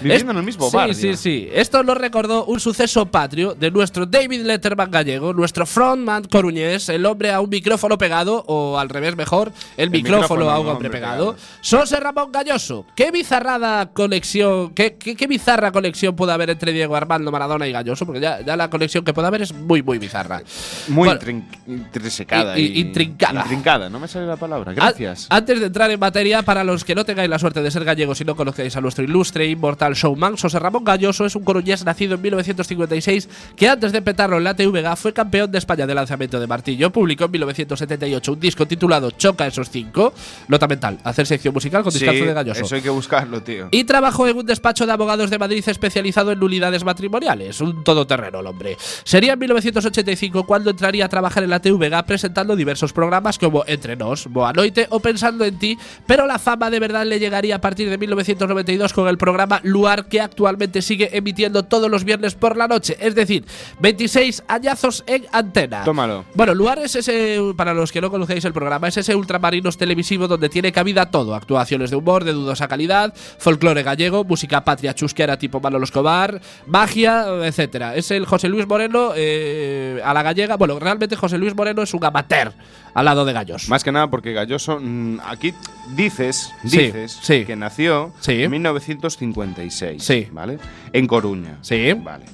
Viviendo 0.01 0.25
Es- 0.25 0.31
en 0.31 0.37
el 0.37 0.43
mismo 0.45 0.69
sí, 0.69 0.75
barrio. 0.77 0.93
Sí, 0.93 1.15
sí. 1.15 1.49
Esto 1.53 1.83
lo 1.83 1.95
recordó 1.95 2.45
un 2.45 2.59
suceso 2.59 3.05
patrio 3.07 3.55
de 3.55 3.71
nuestro 3.71 4.05
David 4.05 4.41
Letterman 4.45 4.91
gallego, 4.91 5.33
nuestro 5.33 5.65
frontman 5.65 6.23
coruñés, 6.25 6.89
el 6.89 7.05
hombre 7.05 7.31
a 7.31 7.41
un 7.41 7.49
micrófono 7.49 7.97
pegado, 7.97 8.43
o 8.47 8.77
al 8.77 8.89
revés 8.89 9.15
mejor, 9.15 9.51
el, 9.77 9.89
micrófono, 9.89 10.21
micrófono 10.21 10.49
a 10.49 10.53
un 10.59 10.67
hombre 10.67 10.87
hombre 10.87 10.89
pegado. 10.89 11.33
pegado. 11.35 11.79
José 11.81 11.99
Ramón 11.99 12.31
Galloso. 12.31 12.85
¿Qué 12.95 13.11
bizarrada 13.11 13.78
conexión, 13.87 14.71
qué, 14.73 14.95
qué, 14.95 15.15
qué 15.15 15.27
bizarra 15.27 15.71
conexión 15.71 16.15
puede 16.15 16.31
haber 16.33 16.49
entre 16.49 16.71
Diego 16.71 16.95
Armando 16.95 17.31
Maradona 17.31 17.67
y 17.67 17.71
Galloso? 17.71 18.05
Porque 18.05 18.19
ya, 18.21 18.41
ya 18.41 18.55
la 18.55 18.69
conexión 18.69 19.03
que 19.03 19.13
puede 19.13 19.27
haber 19.27 19.41
es 19.41 19.53
muy, 19.53 19.81
muy 19.81 19.97
bizarra. 19.97 20.41
Muy 20.87 21.07
Bueno, 21.07 21.19
intrin- 21.21 21.43
intrisecada. 21.67 22.57
y- 22.57 22.63
y- 22.63 22.65
y- 22.67 22.79
intrincada. 22.81 23.41
Intrincada, 23.41 23.89
no 23.89 23.99
me 23.99 24.07
sale 24.07 24.25
la 24.27 24.35
palabra. 24.37 24.73
Gracias. 24.73 25.27
Antes 25.29 25.59
de 25.59 25.65
entrar 25.67 25.89
en 25.91 25.99
materia, 25.99 26.41
para 26.43 26.63
los 26.63 26.83
que 26.83 26.95
no 26.95 27.05
tengáis 27.05 27.29
la 27.29 27.39
suerte 27.39 27.61
de 27.61 27.71
ser 27.71 27.83
gallegos 27.83 28.19
y 28.21 28.25
no 28.25 28.35
conozcáis 28.35 28.75
a 28.75 28.81
nuestro 28.81 29.03
ilustre 29.03 29.45
e 29.45 29.49
inmortal 29.49 29.93
showman, 29.93 30.37
José 30.37 30.59
Ramón 30.59 30.83
Galloso 30.83 31.25
es 31.25 31.35
un 31.35 31.43
coruñés 31.43 31.85
nacido 31.85 32.15
en 32.15 32.21
1956 32.21 33.29
que 33.55 33.67
antes 33.69 33.91
de 33.91 34.01
petarlo 34.01 34.37
en 34.37 34.43
la 34.43 34.55
TVG 34.55 34.95
fue 34.97 35.13
campeón 35.13 35.51
de 35.51 35.57
España 35.57 35.85
de 35.87 35.95
lanzamiento 35.95 36.39
de 36.39 36.47
martillo. 36.47 36.91
Publicó 36.91 37.25
en 37.25 37.31
1978 37.31 38.33
un 38.33 38.39
disco 38.39 38.65
titulado 38.67 39.11
Choca 39.11 39.47
esos 39.47 39.69
cinco. 39.69 40.13
Nota 40.47 40.67
mental, 40.67 40.97
hacer 41.03 41.25
sección 41.25 41.53
musical 41.53 41.83
con 41.83 41.91
Sí, 41.91 41.99
discazo 41.99 42.25
de 42.25 42.33
Galloso. 42.33 42.61
eso 42.65 42.75
hay 42.75 42.81
que 42.81 42.89
buscarlo, 42.89 43.41
tío. 43.41 43.68
Y 43.71 43.83
trabajó 43.83 44.27
en 44.27 44.37
un 44.37 44.45
despacho 44.45 44.85
de 44.85 44.91
abogados 44.91 45.29
de 45.29 45.37
Madrid 45.37 45.63
especializado 45.65 46.31
en 46.31 46.39
nulidades 46.39 46.83
matrimoniales. 46.83 47.61
Un 47.61 47.83
todoterreno, 47.83 48.39
el 48.39 48.47
hombre. 48.47 48.77
Sería 49.03 49.33
en 49.33 49.39
1985 49.39 50.45
cuando 50.45 50.71
entraría 50.71 51.05
a 51.05 51.09
trabajar 51.09 51.43
en 51.43 51.51
la 51.51 51.61
TVG 51.61 52.05
presentando 52.05 52.55
diversos 52.55 52.93
programas 52.93 53.37
como 53.37 53.63
Entre 53.67 53.95
Nos, 53.95 54.27
Boa 54.27 54.53
Noite 54.53 54.87
o 54.89 54.99
Pensando 54.99 55.45
en 55.45 55.57
Ti, 55.57 55.77
pero 56.07 56.25
la 56.25 56.39
fama 56.39 56.69
de 56.69 56.79
verdad 56.79 57.05
le 57.05 57.19
llegaría 57.19 57.55
a 57.55 57.61
partir 57.61 57.89
de 57.89 57.97
1992 57.97 58.93
con 58.93 59.07
el 59.07 59.17
programa 59.17 59.59
Luar 59.63 60.07
que 60.07 60.21
actualmente 60.21 60.81
sigue 60.81 61.15
emitiendo 61.15 61.63
todos 61.63 61.89
los 61.89 62.03
viernes 62.03 62.35
por 62.35 62.57
la 62.57 62.67
noche. 62.67 62.97
Es 62.99 63.15
decir, 63.15 63.45
26 63.79 64.43
añazos 64.47 65.03
en 65.07 65.25
antena. 65.31 65.83
Tómalo. 65.83 66.25
Bueno, 66.33 66.53
Luar 66.53 66.79
es 66.79 66.95
ese, 66.95 67.39
para 67.55 67.73
los 67.73 67.91
que 67.91 68.01
no 68.01 68.09
conocéis 68.09 68.45
el 68.45 68.53
programa, 68.53 68.87
es 68.87 68.97
ese 68.97 69.15
ultramarinos 69.15 69.77
televisivo 69.77 70.27
donde 70.27 70.49
tiene 70.49 70.71
cabida 70.71 71.11
todo: 71.11 71.35
actuaciones 71.35 71.91
de 71.91 71.95
humor 71.95 72.23
de 72.23 72.33
dudosa 72.33 72.67
calidad, 72.67 73.13
folclore 73.37 73.58
gallego, 73.59 74.23
música 74.23 74.63
patria 74.63 74.93
chusquera 74.95 75.37
tipo 75.37 75.59
Manolo 75.59 75.83
Escobar, 75.83 76.41
magia, 76.65 77.25
etcétera. 77.45 77.95
Es 77.95 78.11
el 78.11 78.25
José 78.25 78.49
Luis 78.49 78.67
Moreno 78.67 79.11
eh, 79.15 80.01
a 80.03 80.13
la 80.13 80.23
gallega. 80.23 80.55
Bueno, 80.57 80.79
realmente 80.79 81.15
José 81.15 81.37
Luis 81.37 81.55
Moreno 81.55 81.81
es 81.81 81.93
un 81.93 82.03
amateur 82.03 82.53
al 82.93 83.05
lado 83.05 83.25
de 83.25 83.33
Gallos. 83.33 83.69
Más 83.69 83.83
que 83.83 83.91
nada 83.91 84.09
porque 84.09 84.33
Galloso, 84.33 84.79
mm, 84.81 85.19
aquí 85.25 85.53
dices, 85.95 86.51
Sí, 86.65 86.77
dices 86.79 87.19
sí. 87.21 87.45
que 87.45 87.55
nació 87.55 88.13
Sí. 88.19 88.43
en 88.43 88.51
1956, 88.51 90.03
Sí. 90.03 90.27
¿vale? 90.31 90.57
En 90.93 91.07
Coruña. 91.07 91.57
Sí. 91.61 91.93
Vale. 91.93 92.25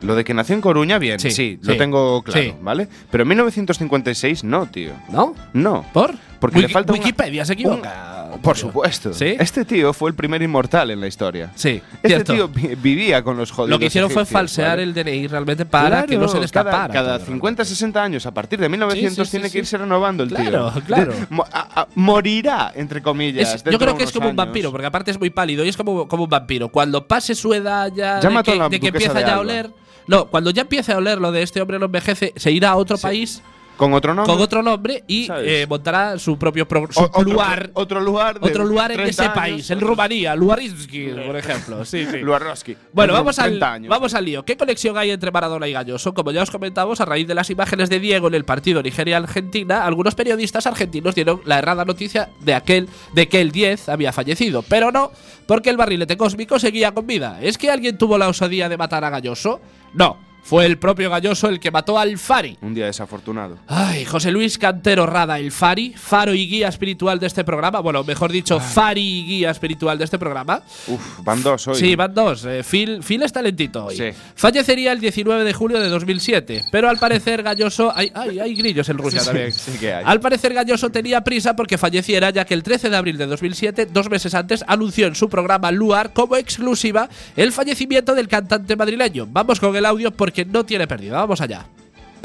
Lo 0.00 0.14
de 0.14 0.24
que 0.24 0.34
nació 0.34 0.54
en 0.54 0.60
Coruña, 0.60 0.98
bien, 0.98 1.18
Sí, 1.18 1.30
sí, 1.30 1.58
sí, 1.62 1.66
lo 1.66 1.76
tengo 1.78 2.22
claro, 2.22 2.40
sí. 2.42 2.54
¿vale? 2.60 2.88
Pero 3.10 3.22
en 3.22 3.28
1956 3.28 4.44
no, 4.44 4.66
tío. 4.66 4.92
¿No? 5.08 5.34
No. 5.54 5.84
¿Por? 5.94 6.14
Porque 6.40 6.60
le 6.60 6.68
falta 6.68 6.92
una- 6.92 7.00
Wikipedia 7.00 7.44
se 7.46 7.54
equivoca. 7.54 8.23
Por 8.42 8.56
supuesto. 8.56 9.12
¿Sí? 9.12 9.36
Este 9.38 9.64
tío 9.64 9.92
fue 9.92 10.10
el 10.10 10.16
primer 10.16 10.42
inmortal 10.42 10.90
en 10.90 11.00
la 11.00 11.06
historia. 11.06 11.50
Sí, 11.54 11.80
Este 11.96 12.08
cierto. 12.08 12.32
tío 12.34 12.48
vi- 12.48 12.74
vivía 12.74 13.22
con 13.22 13.36
los 13.36 13.50
jodidos 13.50 13.70
Lo 13.70 13.78
que 13.78 13.86
hicieron 13.86 14.10
fue 14.10 14.22
egipcios, 14.22 14.40
falsear 14.40 14.70
¿vale? 14.70 14.82
el 14.82 14.94
DNI 14.94 15.26
realmente 15.28 15.64
para 15.64 16.04
que 16.04 16.16
no 16.18 16.28
se 16.28 16.38
le 16.40 16.46
Claro, 16.48 16.68
escapara. 16.70 16.92
Cada, 16.92 17.04
cada 17.04 17.18
tío, 17.18 17.26
50, 17.26 17.64
60 17.64 18.02
años, 18.02 18.26
a 18.26 18.32
partir 18.32 18.58
de 18.58 18.68
1900, 18.68 19.16
Sí, 19.16 19.24
sí, 19.24 19.30
tiene 19.30 19.48
sí, 19.48 19.52
que 19.52 19.58
sí. 19.58 19.58
irse 19.60 19.78
renovando 19.78 20.22
el 20.24 20.28
Claro, 20.30 20.70
tío. 20.72 20.82
claro. 20.84 21.12
Mo- 21.30 21.46
a- 21.52 21.82
a- 21.82 21.88
morirá, 21.94 22.72
entre 22.74 23.02
comillas. 23.02 23.54
Es- 23.54 23.62
yo 23.64 23.70
dentro 23.70 23.78
creo 23.78 23.92
de 23.92 23.98
que 23.98 24.04
es 24.04 24.10
unos 24.10 24.12
como 24.14 24.26
un 24.26 24.30
años. 24.30 24.46
vampiro, 24.46 24.70
porque 24.70 24.86
aparte 24.86 25.10
es 25.10 25.18
muy 25.18 25.30
pálido 25.30 25.64
y 25.64 25.68
es 25.68 25.76
como, 25.76 26.06
como 26.08 26.24
un 26.24 26.30
vampiro. 26.30 26.68
Cuando 26.68 27.06
pase 27.06 27.34
su 27.34 27.52
edad 27.54 27.90
ya, 27.94 28.20
Ya 28.20 28.28
de, 28.28 28.34
mató 28.34 28.52
que, 28.52 28.58
a 28.58 28.62
la 28.62 28.68
de 28.68 28.80
que 28.80 28.86
duquesa 28.88 29.06
empieza 29.10 29.14
de 29.14 29.20
ya 29.20 29.28
a 29.28 29.32
Alba. 29.32 29.40
oler. 29.42 29.70
No, 30.06 30.26
cuando 30.26 30.50
ya 30.50 30.62
empiece 30.62 30.92
a 30.92 30.98
oler 30.98 31.18
lo 31.18 31.32
de 31.32 31.42
este 31.42 31.60
hombre 31.62 31.78
no 31.78 31.86
envejece, 31.86 32.32
se 32.36 32.50
irá 32.52 32.70
a 32.70 32.76
otro 32.76 32.98
país 32.98 33.42
Con 33.76 33.92
otro 33.92 34.14
nombre. 34.14 34.32
con 34.32 34.42
otro 34.42 34.62
nombre 34.62 35.02
y 35.08 35.28
eh, 35.36 35.66
montará 35.68 36.16
su 36.18 36.38
propio 36.38 36.66
pro- 36.68 36.86
su 36.90 37.00
otro, 37.00 37.22
lugar. 37.22 37.70
Otro 37.74 38.00
lugar. 38.00 38.38
de 38.38 38.48
Otro 38.48 38.64
lugar 38.64 38.92
en 38.92 38.98
30 38.98 39.10
ese 39.10 39.22
años, 39.22 39.34
país, 39.34 39.70
en 39.70 39.80
Rumanía, 39.80 40.36
Luarinsky, 40.36 41.08
por 41.26 41.36
ejemplo. 41.36 41.84
Sí, 41.84 42.06
sí. 42.08 42.18
Luarroski. 42.18 42.76
Bueno, 42.92 43.12
vamos 43.14 43.38
al, 43.40 43.50
30 43.50 43.72
años. 43.72 43.88
vamos 43.90 44.14
al 44.14 44.24
lío. 44.24 44.44
¿Qué 44.44 44.56
conexión 44.56 44.96
hay 44.96 45.10
entre 45.10 45.30
Maradona 45.32 45.66
y 45.66 45.72
Galloso? 45.72 46.14
Como 46.14 46.30
ya 46.30 46.42
os 46.42 46.50
comentamos, 46.52 47.00
a 47.00 47.04
raíz 47.04 47.26
de 47.26 47.34
las 47.34 47.50
imágenes 47.50 47.90
de 47.90 47.98
Diego 47.98 48.28
en 48.28 48.34
el 48.34 48.44
partido 48.44 48.80
Nigeria-Argentina, 48.82 49.84
algunos 49.84 50.14
periodistas 50.14 50.66
argentinos 50.66 51.14
dieron 51.14 51.40
la 51.44 51.58
errada 51.58 51.84
noticia 51.84 52.30
de, 52.40 52.54
aquel, 52.54 52.88
de 53.12 53.28
que 53.28 53.40
el 53.40 53.50
10 53.50 53.88
había 53.88 54.12
fallecido. 54.12 54.62
Pero 54.62 54.92
no, 54.92 55.10
porque 55.46 55.70
el 55.70 55.76
barrilete 55.76 56.16
cósmico 56.16 56.58
seguía 56.58 56.92
con 56.92 57.06
vida. 57.06 57.38
¿Es 57.42 57.58
que 57.58 57.70
alguien 57.70 57.98
tuvo 57.98 58.18
la 58.18 58.28
osadía 58.28 58.68
de 58.68 58.76
matar 58.76 59.04
a 59.04 59.10
Galloso? 59.10 59.60
No. 59.94 60.16
Fue 60.44 60.66
el 60.66 60.76
propio 60.76 61.08
Galloso 61.08 61.48
el 61.48 61.58
que 61.58 61.70
mató 61.70 61.98
al 61.98 62.18
Fari. 62.18 62.58
Un 62.60 62.74
día 62.74 62.84
desafortunado. 62.84 63.58
Ay, 63.66 64.04
José 64.04 64.30
Luis 64.30 64.58
Cantero 64.58 65.06
Rada, 65.06 65.38
el 65.38 65.50
Fari, 65.50 65.94
faro 65.96 66.34
y 66.34 66.46
guía 66.46 66.68
espiritual 66.68 67.18
de 67.18 67.26
este 67.26 67.44
programa. 67.44 67.80
Bueno, 67.80 68.04
mejor 68.04 68.30
dicho, 68.30 68.60
Fari 68.60 69.00
y 69.20 69.24
guía 69.26 69.50
espiritual 69.50 69.96
de 69.96 70.04
este 70.04 70.18
programa. 70.18 70.62
Uf, 70.86 71.00
van 71.22 71.42
dos 71.42 71.66
hoy. 71.68 71.76
Sí, 71.76 71.96
van 71.96 72.12
dos. 72.12 72.44
Eh, 72.44 72.62
Phil, 72.62 73.00
Phil 73.02 73.22
es 73.22 73.32
talentito 73.32 73.86
hoy. 73.86 73.96
Sí. 73.96 74.10
Fallecería 74.34 74.92
el 74.92 75.00
19 75.00 75.44
de 75.44 75.52
julio 75.54 75.80
de 75.80 75.88
2007, 75.88 76.64
pero 76.70 76.90
al 76.90 76.98
parecer 76.98 77.42
Galloso. 77.42 77.90
Hay, 77.96 78.12
hay, 78.14 78.38
hay 78.38 78.54
grillos 78.54 78.86
en 78.90 78.98
Rusia 78.98 79.20
Sí, 79.20 79.26
también. 79.26 79.50
sí 79.50 79.78
que 79.80 79.94
hay. 79.94 80.04
Al 80.06 80.20
parecer 80.20 80.52
Galloso 80.52 80.90
tenía 80.90 81.22
prisa 81.22 81.56
porque 81.56 81.78
falleciera, 81.78 82.28
ya 82.28 82.44
que 82.44 82.52
el 82.52 82.62
13 82.62 82.90
de 82.90 82.96
abril 82.96 83.16
de 83.16 83.24
2007, 83.26 83.86
dos 83.86 84.10
meses 84.10 84.34
antes, 84.34 84.62
anunció 84.66 85.06
en 85.06 85.14
su 85.14 85.30
programa 85.30 85.70
Luar 85.72 86.12
como 86.12 86.36
exclusiva 86.36 87.08
el 87.34 87.50
fallecimiento 87.52 88.14
del 88.14 88.28
cantante 88.28 88.76
madrileño. 88.76 89.26
Vamos 89.30 89.58
con 89.58 89.74
el 89.74 89.86
audio 89.86 90.10
porque 90.10 90.33
que 90.34 90.44
no 90.44 90.66
tiene 90.66 90.86
pérdida. 90.86 91.16
Vamos 91.18 91.40
allá. 91.40 91.64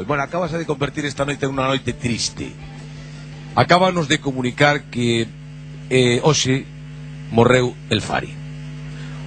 Bueno, 0.06 0.22
acabas 0.22 0.52
de 0.52 0.66
convertir 0.66 1.06
esta 1.06 1.24
noite 1.24 1.46
en 1.46 1.54
unha 1.54 1.68
noite 1.68 1.92
triste. 1.94 2.50
Acábanos 3.54 4.08
de 4.08 4.18
comunicar 4.18 4.88
que 4.88 5.28
eh, 5.88 6.18
hoxe 6.24 6.64
morreu 7.30 7.76
El 7.92 8.00
Fari. 8.00 8.32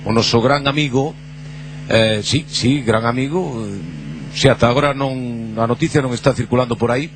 O 0.03 0.11
noso 0.11 0.41
gran 0.41 0.67
amigo, 0.67 1.13
eh, 1.87 2.19
sí, 2.25 2.45
sí, 2.49 2.81
gran 2.81 3.05
amigo, 3.05 3.63
eh, 3.63 3.79
se 4.33 4.49
ata 4.49 4.67
agora 4.67 4.97
non, 4.97 5.53
a 5.61 5.69
noticia 5.69 6.01
non 6.01 6.11
está 6.11 6.33
circulando 6.33 6.73
por 6.73 6.89
aí, 6.89 7.07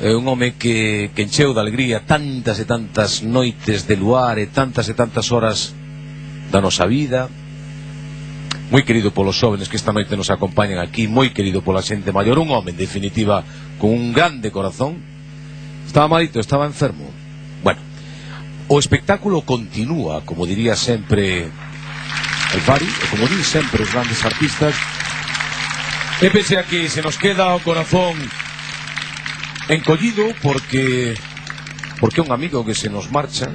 é 0.00 0.12
un 0.12 0.28
home 0.28 0.60
que, 0.60 1.10
que 1.16 1.24
encheu 1.24 1.56
de 1.56 1.60
alegría 1.60 2.04
tantas 2.04 2.60
e 2.60 2.68
tantas 2.68 3.24
noites 3.24 3.88
de 3.88 3.96
luar 3.96 4.36
e 4.36 4.48
tantas 4.48 4.88
e 4.88 4.94
tantas 4.96 5.32
horas 5.32 5.72
da 6.52 6.60
nosa 6.60 6.84
vida, 6.84 7.32
moi 8.70 8.86
querido 8.86 9.10
polos 9.10 9.34
xóvenes 9.34 9.66
que 9.66 9.74
esta 9.74 9.90
noite 9.90 10.14
nos 10.14 10.30
acompañan 10.30 10.78
aquí, 10.78 11.10
moi 11.10 11.34
querido 11.34 11.58
pola 11.58 11.82
xente 11.82 12.14
maior, 12.14 12.38
un 12.38 12.54
home, 12.54 12.70
en 12.70 12.78
definitiva, 12.78 13.42
con 13.82 13.90
un 13.90 14.14
grande 14.14 14.54
corazón. 14.54 15.02
Estaba 15.82 16.06
malito, 16.06 16.38
estaba 16.38 16.70
enfermo. 16.70 17.10
Bueno, 17.66 17.82
o 18.70 18.78
espectáculo 18.78 19.42
continúa, 19.42 20.22
como 20.22 20.46
diría 20.46 20.78
sempre 20.78 21.50
el 21.50 22.60
Fari, 22.62 22.86
e 22.86 23.06
como 23.10 23.26
din 23.26 23.42
sempre 23.42 23.82
os 23.82 23.90
grandes 23.90 24.22
artistas, 24.22 24.78
e 26.22 26.30
pese 26.30 26.54
a 26.54 26.62
que 26.62 26.86
se 26.86 27.02
nos 27.02 27.18
queda 27.18 27.50
o 27.50 27.62
corazón 27.66 28.14
encollido 29.66 30.30
porque 30.46 31.18
porque 31.98 32.22
un 32.22 32.30
amigo 32.30 32.62
que 32.62 32.78
se 32.78 32.86
nos 32.86 33.10
marcha 33.10 33.50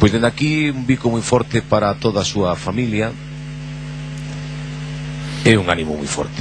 Pois 0.00 0.10
dende 0.10 0.26
aquí 0.26 0.72
un 0.72 0.88
bico 0.88 1.12
moi 1.12 1.20
forte 1.20 1.60
para 1.60 1.92
toda 1.92 2.24
a 2.24 2.26
súa 2.26 2.56
familia 2.56 3.12
e 5.44 5.60
un 5.60 5.68
ánimo 5.68 5.92
moi 5.92 6.08
forte. 6.08 6.40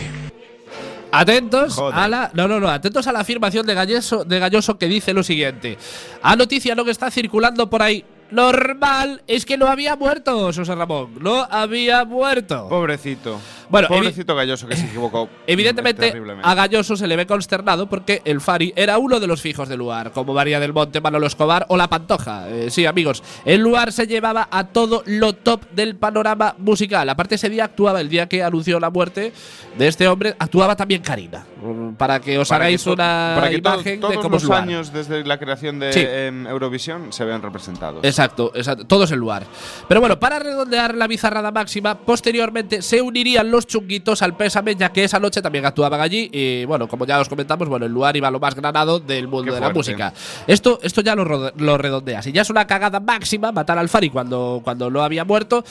Atentos 1.12 1.76
Joder. 1.76 2.00
a 2.00 2.08
la. 2.08 2.32
No, 2.32 2.48
no, 2.48 2.64
no. 2.64 2.72
Atentos 2.72 3.04
a 3.08 3.12
la 3.12 3.20
afirmación 3.20 3.68
de 3.68 3.74
Galloso, 3.76 4.24
de 4.24 4.40
Galloso 4.40 4.80
que 4.80 4.88
dice 4.88 5.12
lo 5.12 5.24
siguiente. 5.24 5.78
A 6.24 6.40
noticia 6.40 6.72
no 6.72 6.86
que 6.86 6.92
está 6.92 7.12
circulando 7.12 7.70
por 7.70 7.84
ahí. 7.84 8.06
Normal 8.32 9.24
es 9.28 9.44
que 9.44 9.58
no 9.58 9.68
había 9.68 9.96
muerto, 9.96 10.54
José 10.54 10.64
Ramón. 10.76 11.18
No 11.20 11.44
había 11.50 12.06
muerto. 12.06 12.70
Pobrecito. 12.70 13.42
Bueno, 13.70 13.88
Pobrecito 13.88 14.36
Galloso 14.36 14.68
que 14.68 14.76
se 14.76 14.86
equivocó. 14.88 15.30
Evidentemente, 15.48 16.14
a 16.42 16.54
Galloso 16.56 16.96
se 16.96 17.08
le 17.08 17.16
ve 17.16 17.26
consternado 17.28 17.88
porque 17.88 18.22
el 18.26 18.42
Fari 18.42 18.74
era 18.76 18.98
uno 18.98 19.20
de 19.20 19.28
los 19.28 19.42
fijos 19.42 19.70
del 19.70 19.80
lugar, 19.80 20.12
como 20.12 20.34
María 20.34 20.60
del 20.60 20.74
Monte, 20.74 21.02
Manolo 21.02 21.28
Escobar 21.28 21.66
o 21.70 21.78
La 21.78 21.88
Pantoja. 21.88 22.50
Eh, 22.50 22.70
sí, 22.72 22.86
amigos, 22.86 23.24
el 23.46 23.62
lugar 23.62 23.92
se 23.92 24.08
llevaba 24.08 24.48
a 24.52 24.66
todo 24.68 25.04
lo 25.06 25.34
top 25.34 25.70
del 25.72 25.96
panorama 25.96 26.56
musical. 26.58 27.08
Aparte, 27.10 27.36
ese 27.36 27.50
día 27.50 27.66
actuaba, 27.66 28.02
el 28.02 28.10
día 28.10 28.28
que 28.28 28.44
anunció 28.44 28.80
la 28.80 28.90
muerte 28.90 29.32
de 29.78 29.88
este 29.88 30.08
hombre, 30.08 30.36
actuaba 30.40 30.76
también 30.76 31.02
Karina. 31.02 31.46
Mm, 31.62 31.94
Para 31.94 32.20
que 32.20 32.38
os 32.40 32.48
Para 32.50 32.60
que 32.60 32.66
hagáis 32.68 32.84
to- 32.84 32.94
una 32.94 33.34
para 33.36 33.50
que 33.50 33.58
imagen 33.58 34.00
todos 34.00 34.12
de 34.16 34.18
cómo 34.22 34.36
los 34.36 34.44
lugar. 34.44 34.64
años 34.64 34.94
desde 34.94 35.24
la 35.26 35.38
creación 35.38 35.80
de 35.80 35.94
Sí. 35.94 36.00
em, 36.06 36.48
Eurovisión 36.48 37.12
se 37.14 37.24
vean 37.26 37.42
representados. 37.42 38.04
Exacto, 38.04 38.52
exacto, 38.56 38.86
todo 38.86 39.04
es 39.04 39.12
el 39.12 39.20
lugar. 39.20 39.44
Pero 39.88 40.00
bueno, 40.00 40.20
para 40.20 40.40
redondear 40.40 40.96
la 40.96 41.08
bizarrada 41.08 41.52
máxima, 41.52 41.96
posteriormente 41.96 42.82
se 42.82 43.02
unirían 43.02 43.52
los 43.52 43.59
chunguitos 43.68 44.22
al 44.22 44.36
pésame, 44.36 44.76
ya 44.76 44.90
que 44.92 45.04
esa 45.04 45.20
noche 45.20 45.42
también 45.42 45.66
actuaban 45.66 46.00
allí. 46.02 46.30
Y 46.32 46.66
bueno, 46.66 46.88
como 46.88 47.06
ya 47.06 47.20
os 47.20 47.30
comentamos, 47.30 47.68
bueno, 47.70 47.86
el 47.86 47.92
lugar 47.92 48.16
iba 48.18 48.30
lo 48.32 48.40
más 48.40 48.56
granado 48.56 49.00
del 49.00 49.28
mundo 49.28 49.52
Qué 49.52 49.56
de 49.56 49.62
la 49.62 49.70
música. 49.74 50.14
Esto, 50.48 50.80
esto 50.82 51.02
ya 51.02 51.16
lo, 51.16 51.52
lo 51.56 51.78
redondeas. 51.78 52.28
Y 52.28 52.32
ya 52.32 52.42
es 52.44 52.50
una 52.50 52.66
cagada 52.68 53.00
máxima 53.00 53.52
matar 53.52 53.78
al 53.78 53.90
Fari 53.90 54.10
cuando, 54.10 54.62
cuando 54.64 54.90
no 54.90 55.02
había 55.04 55.26
muerto. 55.26 55.64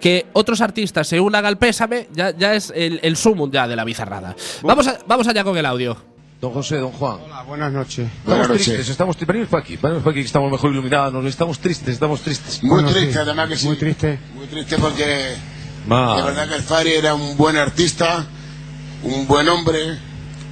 Que 0.00 0.26
otros 0.32 0.60
artistas 0.60 1.06
se 1.06 1.20
unan 1.20 1.44
al 1.46 1.56
pésame, 1.56 2.08
ya, 2.12 2.30
ya 2.36 2.54
es 2.54 2.72
el, 2.74 2.98
el 3.02 3.16
sumum 3.16 3.50
ya 3.50 3.68
de 3.68 3.76
la 3.76 3.84
bizarrada. 3.84 4.34
Vamos, 4.62 4.88
a- 4.88 4.98
vamos 5.06 5.28
allá 5.28 5.44
con 5.44 5.56
el 5.56 5.64
audio. 5.66 5.96
Don 6.40 6.52
José, 6.52 6.76
don 6.78 6.90
Juan. 6.90 7.18
Hola, 7.24 7.42
buenas 7.44 7.72
noches. 7.72 7.98
Estamos 8.06 8.24
Buenas 8.26 8.48
noches. 8.48 8.64
tristes, 8.66 8.88
estamos 8.88 9.16
tristes. 9.16 9.28
Venimos 9.28 9.48
para 9.50 9.62
aquí, 9.62 9.76
venimos 9.80 10.02
para 10.02 10.10
aquí, 10.10 10.20
que 10.20 10.26
estamos 10.26 10.50
mejor 10.50 10.72
iluminados. 10.72 11.24
Estamos 11.26 11.58
tristes, 11.60 11.88
estamos 11.90 12.20
tristes. 12.22 12.62
Muy 12.62 12.70
Bueno, 12.70 12.90
triste, 12.90 13.12
sí, 13.12 13.18
además 13.18 13.48
que 13.48 13.56
sí. 13.56 13.66
muy 13.68 13.76
triste. 13.76 14.18
Muy 14.34 14.46
triste 14.46 14.76
porque 14.78 15.36
de 15.84 15.90
Ma, 15.90 16.24
verdad 16.24 16.48
que 16.48 16.54
el 16.54 16.62
Fari 16.62 16.92
era 16.92 17.14
un 17.14 17.36
buen 17.36 17.56
artista, 17.56 18.24
un 19.02 19.26
buen 19.26 19.48
hombre, 19.48 19.98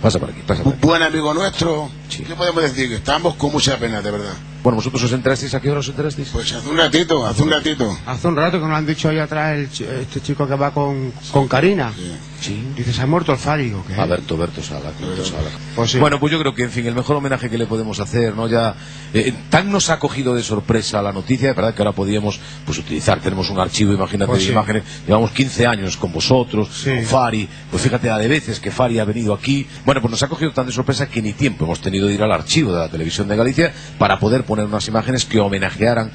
pasa 0.01 0.19
por 0.19 0.31
aquí, 0.31 0.43
pasa 0.47 0.63
por 0.63 0.75
un 0.75 0.81
buen 0.81 1.03
amigo 1.03 1.33
nuestro. 1.35 1.91
Sí. 2.13 2.25
¿Qué 2.25 2.35
podemos 2.35 2.63
decir? 2.63 2.89
Que 2.89 2.97
estamos 2.97 3.35
con 3.37 3.53
mucha 3.53 3.79
pena, 3.79 4.03
de 4.03 4.11
verdad. 4.11 4.35
Bueno, 4.63 4.77
vosotros 4.77 5.03
os 5.03 5.13
enterasteis, 5.13 5.55
¿a 5.55 5.61
qué 5.61 5.71
hora 5.71 5.81
os 5.81 5.89
enterasteis? 5.89 6.29
Pues 6.29 6.53
hace 6.53 6.69
un 6.69 6.77
ratito, 6.77 7.27
hace 7.27 7.43
un 7.43 7.51
ratito. 7.51 7.99
Hace 8.07 8.29
un 8.29 8.37
rato 8.37 8.61
que 8.61 8.67
nos 8.67 8.77
han 8.77 8.87
dicho 8.87 9.09
ahí 9.09 9.19
atrás 9.19 9.57
el 9.57 9.65
este 10.01 10.21
chico 10.21 10.47
que 10.47 10.55
va 10.55 10.71
con, 10.73 11.13
con 11.33 11.49
Karina. 11.49 11.93
Sí. 12.41 12.63
Dice, 12.77 12.93
se 12.93 13.03
ha 13.03 13.07
muerto 13.07 13.33
el 13.33 13.39
Fari, 13.39 13.73
¿o 13.73 13.85
qué? 13.85 13.95
A 14.01 14.05
Berto, 14.05 14.37
Berto 14.37 14.63
Sala, 14.63 14.91
Berto 15.01 15.25
Sala. 15.25 15.49
Pues 15.75 15.93
sí. 15.93 15.99
Bueno, 15.99 16.19
pues 16.21 16.33
yo 16.33 16.39
creo 16.41 16.55
que, 16.55 16.65
en 16.65 16.71
fin, 16.71 16.87
el 16.87 16.95
mejor 16.95 17.17
homenaje 17.17 17.49
que 17.51 17.57
le 17.59 17.67
podemos 17.67 17.99
hacer, 18.01 18.35
¿no? 18.37 18.49
Ya, 18.49 18.75
eh, 19.15 19.33
tan 19.49 19.71
nos 19.73 19.91
ha 19.91 19.99
cogido 19.99 20.35
de 20.35 20.43
sorpresa 20.43 21.01
la 21.03 21.13
noticia, 21.13 21.49
de 21.49 21.55
verdad 21.55 21.75
que 21.75 21.83
ahora 21.83 21.93
podíamos, 21.93 22.39
pues, 22.65 22.79
utilizar, 22.79 23.21
tenemos 23.21 23.49
un 23.51 23.59
archivo, 23.61 23.93
imagínate, 23.93 24.29
Pues 24.31 24.41
de 24.43 24.47
sí. 24.47 24.53
imágenes, 24.53 24.83
llevamos 25.07 25.31
15 25.33 25.67
años 25.67 25.97
con 25.97 26.13
vosotros, 26.13 26.69
Sí. 26.73 26.91
con 26.91 27.05
Fari, 27.05 27.49
pues 27.71 27.83
fíjate 27.83 28.09
la 28.09 28.19
de 28.19 28.29
veces 28.29 28.59
que 28.61 28.71
Fari 28.73 28.99
ha 28.99 29.05
venido 29.05 29.33
aquí, 29.35 29.67
bueno, 29.85 30.01
pues 30.01 30.11
nos 30.11 30.23
ha 30.25 30.29
cogido 30.29 30.53
tan 30.53 30.67
de 30.67 30.73
sorpresa 30.73 31.09
que 31.09 31.23
ni 31.23 31.33
tiempo 31.33 31.65
hemos 31.65 31.81
tenido 31.81 32.02
ir 32.11 32.23
al 32.23 32.33
archivo 32.33 32.73
de 32.73 32.79
la 32.81 32.89
televisión 32.89 33.29
de 33.29 33.37
Galicia 33.37 33.73
para 33.99 34.19
poder 34.19 34.45
poner 34.45 34.65
unas 34.67 34.87
imágenes 34.89 35.25
que 35.25 35.41
homenajearan 35.41 36.11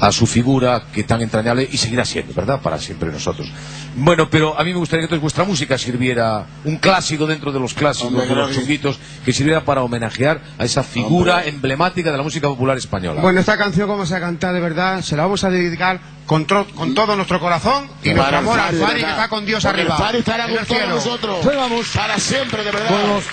a 0.00 0.10
su 0.10 0.26
figura 0.26 0.84
que 0.92 1.04
tan 1.04 1.20
entrañable 1.20 1.68
y 1.70 1.76
seguirá 1.76 2.04
siendo, 2.04 2.32
¿verdad? 2.34 2.60
Para 2.60 2.78
siempre 2.78 3.12
nosotros. 3.12 3.46
Bueno, 3.94 4.28
pero 4.30 4.58
a 4.58 4.64
mí 4.64 4.72
me 4.72 4.78
gustaría 4.78 5.02
que 5.02 5.04
entonces 5.04 5.20
vuestra 5.20 5.44
música 5.44 5.76
sirviera 5.76 6.46
un 6.64 6.76
clásico 6.78 7.26
dentro 7.26 7.52
de 7.52 7.60
los 7.60 7.74
clásicos 7.74 8.08
Hombre, 8.10 8.26
de 8.26 8.34
los 8.34 8.50
chunguitos 8.52 8.98
que 9.24 9.32
sirviera 9.34 9.60
para 9.64 9.82
homenajear 9.82 10.40
a 10.58 10.64
esa 10.64 10.82
figura 10.82 11.34
Hombre. 11.36 11.50
emblemática 11.50 12.10
de 12.10 12.16
la 12.16 12.22
música 12.22 12.48
popular 12.48 12.78
española. 12.78 13.20
Bueno, 13.20 13.38
esta 13.40 13.56
canción, 13.58 13.86
como 13.86 14.06
se 14.06 14.16
ha 14.16 14.20
cantado 14.20 14.54
de 14.54 14.60
verdad, 14.60 15.02
se 15.02 15.14
la 15.14 15.24
vamos 15.24 15.44
a 15.44 15.50
dedicar 15.50 16.00
con, 16.26 16.46
tro- 16.46 16.66
con 16.74 16.94
todo 16.94 17.14
nuestro 17.14 17.38
corazón 17.38 17.84
y 18.02 18.08
nuestro 18.08 18.24
Para 18.24 18.38
amor 18.38 18.58
al 18.58 18.74
Fari, 18.74 19.00
que 19.04 19.10
está 19.10 19.28
con 19.28 19.44
Dios 19.44 19.62
Porque 19.62 19.80
arriba. 19.82 19.94
El 19.96 20.02
Fari 20.02 20.18
estará 20.18 20.44
con 20.44 20.52
el 20.52 20.66
todos 20.66 20.78
cielo. 20.80 20.94
nosotros. 20.96 21.36
Pues 21.44 21.56
vamos. 21.56 21.86
Para 21.94 22.18
siempre, 22.18 22.64
de 22.64 22.70
verdad. 22.72 22.90
Vamos. 22.90 23.24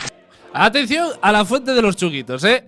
Atención 0.53 1.10
a 1.22 1.32
la 1.32 1.46
fuente 1.46 1.74
de 1.74 1.82
los 1.82 1.96
chunguitos, 1.96 2.44
¿eh? 2.44 2.63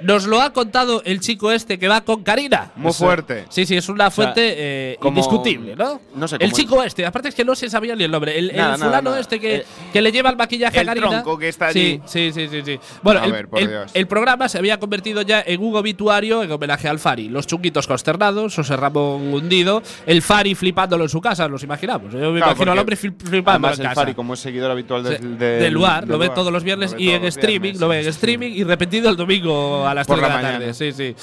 Nos 0.00 0.26
lo 0.26 0.40
ha 0.42 0.52
contado 0.52 1.02
el 1.04 1.20
chico 1.20 1.50
este 1.52 1.78
que 1.78 1.88
va 1.88 2.02
con 2.02 2.22
Karina. 2.22 2.70
Muy 2.76 2.90
eh, 2.90 2.94
fuerte. 2.94 3.44
Sí, 3.48 3.64
sí, 3.64 3.76
es 3.76 3.88
una 3.88 4.10
fuente 4.10 4.40
sea, 4.40 4.54
eh, 4.56 4.96
como- 5.00 5.16
indiscutible, 5.18 5.74
¿no? 5.74 6.00
no 6.14 6.28
sé 6.28 6.36
El 6.40 6.52
chico 6.52 6.82
este, 6.82 7.06
aparte 7.06 7.28
es 7.30 7.34
que 7.34 7.44
no 7.44 7.54
se 7.54 7.70
sabía 7.70 7.96
ni 7.96 8.04
el 8.04 8.10
nombre. 8.10 8.38
El, 8.38 8.54
Nada, 8.54 8.76
fulano 8.76 9.10
nada. 9.10 9.20
este 9.20 9.40
que, 9.40 9.54
El- 9.56 9.64
que 9.92 10.02
le 10.02 10.12
lleva 10.12 10.28
el 10.30 10.36
maquillaje 10.36 10.80
el 10.80 10.88
a 10.88 10.90
Karina. 10.94 11.08
tronco 11.22 11.38
que 11.38 11.48
está 11.48 11.72
sí, 11.72 11.78
allí. 11.78 12.00
Sí, 12.06 12.30
sí, 12.32 12.48
sí, 12.50 12.62
sí. 12.64 12.78
Bueno, 13.02 13.20
A 13.20 13.24
el, 13.26 13.32
ver, 13.32 13.48
por 13.48 13.58
el- 13.60 13.68
Dios. 13.68 13.90
el 13.94 14.06
programa 14.06 14.48
se 14.48 14.58
había 14.58 14.78
convertido 14.78 15.22
ya 15.22 15.42
en 15.46 15.62
un 15.62 15.74
obituario 15.76 16.42
en 16.42 16.52
homenaje 16.52 16.88
al 16.88 16.98
Fari. 16.98 17.28
Los 17.28 17.46
chunguitos 17.46 17.86
consternados, 17.86 18.54
José 18.54 18.76
Ramón 18.76 19.32
hundido, 19.32 19.82
el 20.06 20.20
Fari 20.22 20.54
flipándolo 20.54 21.04
en 21.04 21.10
su 21.10 21.20
casa, 21.20 21.48
nos 21.48 21.62
imaginamos. 21.62 22.12
Yo 22.12 22.18
me 22.32 22.38
Claro, 22.38 22.52
imagino 22.52 22.72
al 22.72 22.78
hombre 22.78 22.96
flip- 22.96 23.18
flipando 23.22 23.66
Además, 23.68 23.78
en 23.78 23.82
el 23.84 23.88
casa. 23.88 24.00
Fari, 24.02 24.14
como 24.14 24.34
es 24.34 24.40
seguidor 24.40 24.70
habitual 24.70 25.02
del, 25.04 25.38
del 25.38 25.72
lugar, 25.72 26.06
lo 26.06 26.18
ve 26.18 26.26
lugar, 26.26 26.34
todos 26.34 26.52
los 26.52 26.62
viernes 26.64 26.92
lo 26.92 26.98
y 27.00 27.10
en 27.10 27.22
los 27.22 27.28
streaming, 27.36 27.60
viernes, 27.62 27.80
lo 27.80 27.88
ve 27.88 28.00
en 28.02 28.08
streaming 28.08 28.52
y 28.52 28.64
repetido 28.64 29.08
el 29.08 29.16
domingo 29.16 29.85
a 29.88 29.94
las 29.94 30.06
Por 30.06 30.18
3 30.18 30.28
de 30.28 30.28
la 30.28 30.34
la 30.36 30.42
tarde. 30.42 30.58
mañana. 30.58 30.74
Sí, 30.74 30.92
sí. 30.92 31.14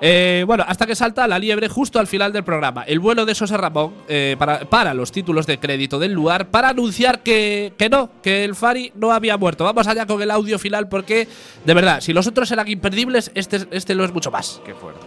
Eh, 0.00 0.44
bueno, 0.46 0.64
hasta 0.66 0.86
que 0.86 0.94
salta 0.94 1.26
la 1.28 1.38
liebre 1.38 1.68
justo 1.68 1.98
al 1.98 2.06
final 2.06 2.32
del 2.32 2.42
programa. 2.44 2.82
El 2.84 3.00
vuelo 3.00 3.26
de 3.26 3.34
José 3.34 3.56
Ramón 3.56 3.94
eh, 4.08 4.36
para, 4.38 4.60
para 4.60 4.94
los 4.94 5.12
títulos 5.12 5.46
de 5.46 5.58
crédito 5.58 5.98
del 5.98 6.12
lugar 6.12 6.48
para 6.48 6.70
anunciar 6.70 7.22
que, 7.22 7.72
que 7.76 7.88
no, 7.90 8.10
que 8.22 8.44
el 8.44 8.54
Fari 8.54 8.92
no 8.94 9.12
había 9.12 9.36
muerto. 9.36 9.64
Vamos 9.64 9.86
allá 9.86 10.06
con 10.06 10.22
el 10.22 10.30
audio 10.30 10.58
final 10.58 10.88
porque, 10.88 11.28
de 11.64 11.74
verdad, 11.74 12.00
si 12.00 12.12
los 12.12 12.26
otros 12.26 12.50
eran 12.50 12.66
imperdibles, 12.68 13.30
este, 13.34 13.66
este 13.70 13.94
lo 13.94 14.04
es 14.04 14.12
mucho 14.12 14.30
más. 14.30 14.60
Qué 14.64 14.74
fuerte. 14.74 15.06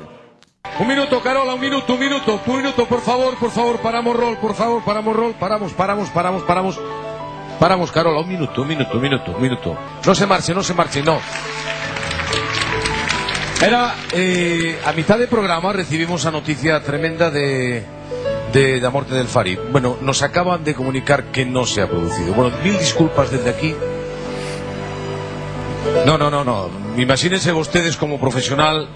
Un 0.80 0.88
minuto, 0.88 1.20
Carola, 1.22 1.56
un 1.56 1.60
minuto, 1.62 1.94
un 1.94 2.00
minuto, 2.00 2.40
un 2.46 2.58
minuto, 2.58 2.86
por 2.88 3.02
favor, 3.02 3.36
por 3.38 3.52
favor, 3.52 3.80
paramos 3.80 4.16
rol, 4.16 4.38
por 4.38 4.56
favor, 4.56 4.82
paramos 4.84 5.16
rol, 5.16 5.34
paramos, 5.40 5.74
paramos, 5.74 6.10
paramos, 6.10 6.44
paramos. 6.44 6.80
Paramos, 7.60 7.92
Carola, 7.92 8.20
un 8.22 8.28
minuto, 8.30 8.62
un 8.64 8.68
minuto, 8.68 8.92
un 8.96 9.02
minuto, 9.02 9.32
un 9.32 9.42
minuto. 9.42 9.78
No 10.06 10.16
se 10.16 10.26
marche, 10.26 10.54
no 10.54 10.64
se 10.64 10.74
marche, 10.74 11.02
no. 11.04 11.20
Era, 13.64 13.96
eh, 14.12 14.78
a 14.84 14.92
mitad 14.92 15.18
de 15.18 15.28
programa 15.28 15.72
recibimos 15.72 16.26
la 16.26 16.32
noticia 16.32 16.84
tremenda 16.84 17.32
de, 17.32 17.86
de 18.52 18.82
la 18.82 18.90
muerte 18.90 19.16
del 19.16 19.28
Fari. 19.28 19.58
Bueno, 19.72 19.96
nos 20.02 20.22
acaban 20.22 20.66
de 20.66 20.76
comunicar 20.76 21.32
que 21.32 21.46
no 21.46 21.66
se 21.66 21.82
ha 21.82 21.88
producido. 21.88 22.34
Bueno, 22.34 22.54
mil 22.62 22.78
disculpas 22.78 23.32
desde 23.32 23.50
aquí. 23.50 23.74
No, 26.06 26.18
no, 26.18 26.30
no, 26.30 26.44
no. 26.44 26.70
Imagínense 26.98 27.54
ustedes 27.54 27.96
como 27.96 28.20
profesional 28.20 28.90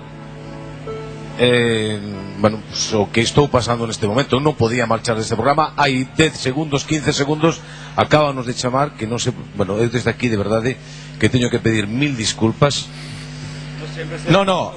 eh, 1.40 1.98
bueno, 2.40 2.60
pues, 2.68 2.94
o 2.94 3.08
que 3.10 3.22
estou 3.22 3.48
pasando 3.48 3.88
neste 3.88 4.04
momento 4.04 4.42
non 4.42 4.58
podía 4.58 4.90
marchar 4.90 5.16
deste 5.16 5.38
programa 5.38 5.72
hai 5.78 6.10
10 6.18 6.34
segundos, 6.34 6.84
15 6.84 7.14
segundos 7.14 7.62
acábanos 7.96 8.50
de 8.50 8.58
chamar 8.58 8.98
que 8.98 9.06
non 9.06 9.22
se 9.22 9.32
bueno, 9.54 9.78
desde 9.78 10.10
aquí 10.10 10.28
de 10.28 10.38
verdade 10.38 10.76
que 11.22 11.30
teño 11.30 11.54
que 11.54 11.62
pedir 11.62 11.86
mil 11.86 12.18
disculpas 12.18 12.90
Se 13.98 14.32
no. 14.32 14.44
No, 14.46 14.46
no, 14.46 14.74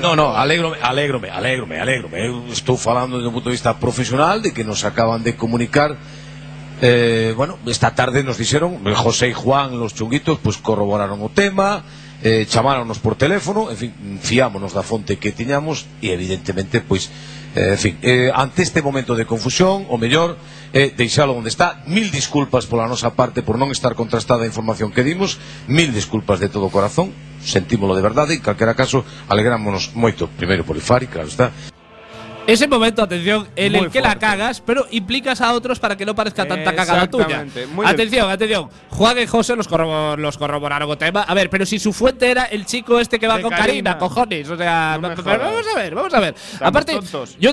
não, 0.00 0.16
não, 0.16 0.30
alegro-me, 0.34 0.78
alegro-me, 0.80 1.28
alegro-me, 1.28 1.76
alegro. 1.76 2.08
Eu 2.16 2.46
estou 2.48 2.76
falando 2.76 3.20
do 3.20 3.30
ponto 3.30 3.44
de 3.44 3.50
vista 3.50 3.74
profesional 3.74 4.40
de 4.40 4.52
que 4.52 4.64
nos 4.64 4.84
acaban 4.84 5.22
de 5.22 5.34
comunicar 5.34 5.96
Eh, 6.84 7.32
bueno, 7.36 7.60
esta 7.66 7.94
tarde 7.94 8.24
nos 8.24 8.38
dixeron 8.38 8.82
José 8.96 9.30
e 9.30 9.34
Juan, 9.34 9.78
los 9.78 9.94
chunguitos, 9.94 10.42
pues 10.42 10.58
corroboraron 10.58 11.22
o 11.22 11.30
tema 11.30 11.86
eh, 12.26 12.42
chamáronos 12.42 12.98
por 12.98 13.14
teléfono 13.14 13.70
en 13.70 13.78
fin, 13.78 13.92
fiámonos 14.18 14.74
da 14.74 14.82
fonte 14.82 15.14
que 15.14 15.30
tiñamos 15.30 15.86
e 16.02 16.10
evidentemente, 16.10 16.82
pois 16.82 17.06
pues, 17.06 17.41
Eh, 17.54 17.72
en 17.72 17.78
fin, 17.78 17.98
eh, 18.02 18.30
ante 18.34 18.62
este 18.62 18.80
momento 18.80 19.14
de 19.14 19.26
confusión, 19.26 19.84
o 19.88 19.98
mellor, 19.98 20.38
eh, 20.72 20.92
deixalo 20.96 21.36
onde 21.36 21.52
está. 21.52 21.84
Mil 21.84 22.08
disculpas 22.08 22.64
pola 22.64 22.88
nosa 22.88 23.12
parte 23.12 23.44
por 23.44 23.60
non 23.60 23.68
estar 23.68 23.92
contrastada 23.92 24.44
a 24.44 24.50
información 24.50 24.88
que 24.88 25.04
dimos. 25.04 25.36
Mil 25.68 25.92
disculpas 25.92 26.40
de 26.40 26.48
todo 26.48 26.72
o 26.72 26.74
corazón. 26.74 27.12
Sentímolo 27.44 27.92
de 27.92 28.00
verdade. 28.00 28.32
En 28.32 28.40
calquera 28.40 28.72
caso, 28.72 29.04
alegrámonos 29.28 29.92
moito, 29.92 30.32
primeiro 30.32 30.64
por 30.64 30.80
Ifari, 30.80 31.12
claro 31.12 31.28
está. 31.28 31.52
Ese 32.46 32.66
momento, 32.66 33.02
atención, 33.02 33.48
en 33.56 33.72
Muy 33.72 33.82
el 33.84 33.90
que 33.90 34.00
la 34.00 34.18
cagas, 34.18 34.60
pero 34.60 34.86
implicas 34.90 35.40
a 35.40 35.52
otros 35.52 35.78
para 35.78 35.96
que 35.96 36.04
no 36.04 36.14
parezca 36.14 36.46
tanta 36.46 36.74
cagada 36.74 37.08
tuya. 37.08 37.46
Muy 37.72 37.86
Atención, 37.86 38.30
atención. 38.30 38.68
Juan 38.90 39.18
y 39.18 39.26
José 39.26 39.54
los, 39.56 39.68
corrobo- 39.68 40.16
los 40.16 40.36
corroboraron 40.38 40.90
o 40.90 40.98
tema. 40.98 41.22
A 41.22 41.34
ver, 41.34 41.48
pero 41.50 41.64
si 41.66 41.78
su 41.78 41.92
fuente 41.92 42.30
era 42.30 42.44
el 42.44 42.66
chico 42.66 42.98
este 42.98 43.18
que 43.18 43.26
va 43.26 43.36
De 43.36 43.42
con 43.42 43.50
Karina, 43.52 43.96
cojones. 43.98 44.48
O 44.50 44.56
sea, 44.56 44.98
No 45.00 45.14
pero 45.14 45.38
vamos 45.38 45.66
a 45.74 45.78
ver, 45.78 45.94
vamos 45.94 46.14
a 46.14 46.20
ver. 46.20 46.34
Estamos 46.34 46.68
Aparte, 46.68 46.92
tontos. 46.94 47.36
yo 47.38 47.50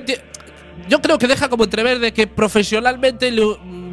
yo 0.87 1.01
creo 1.01 1.17
que 1.17 1.27
deja 1.27 1.49
como 1.49 1.65
entrever 1.65 1.99
de 1.99 2.13
que 2.13 2.25
profesionalmente 2.25 3.31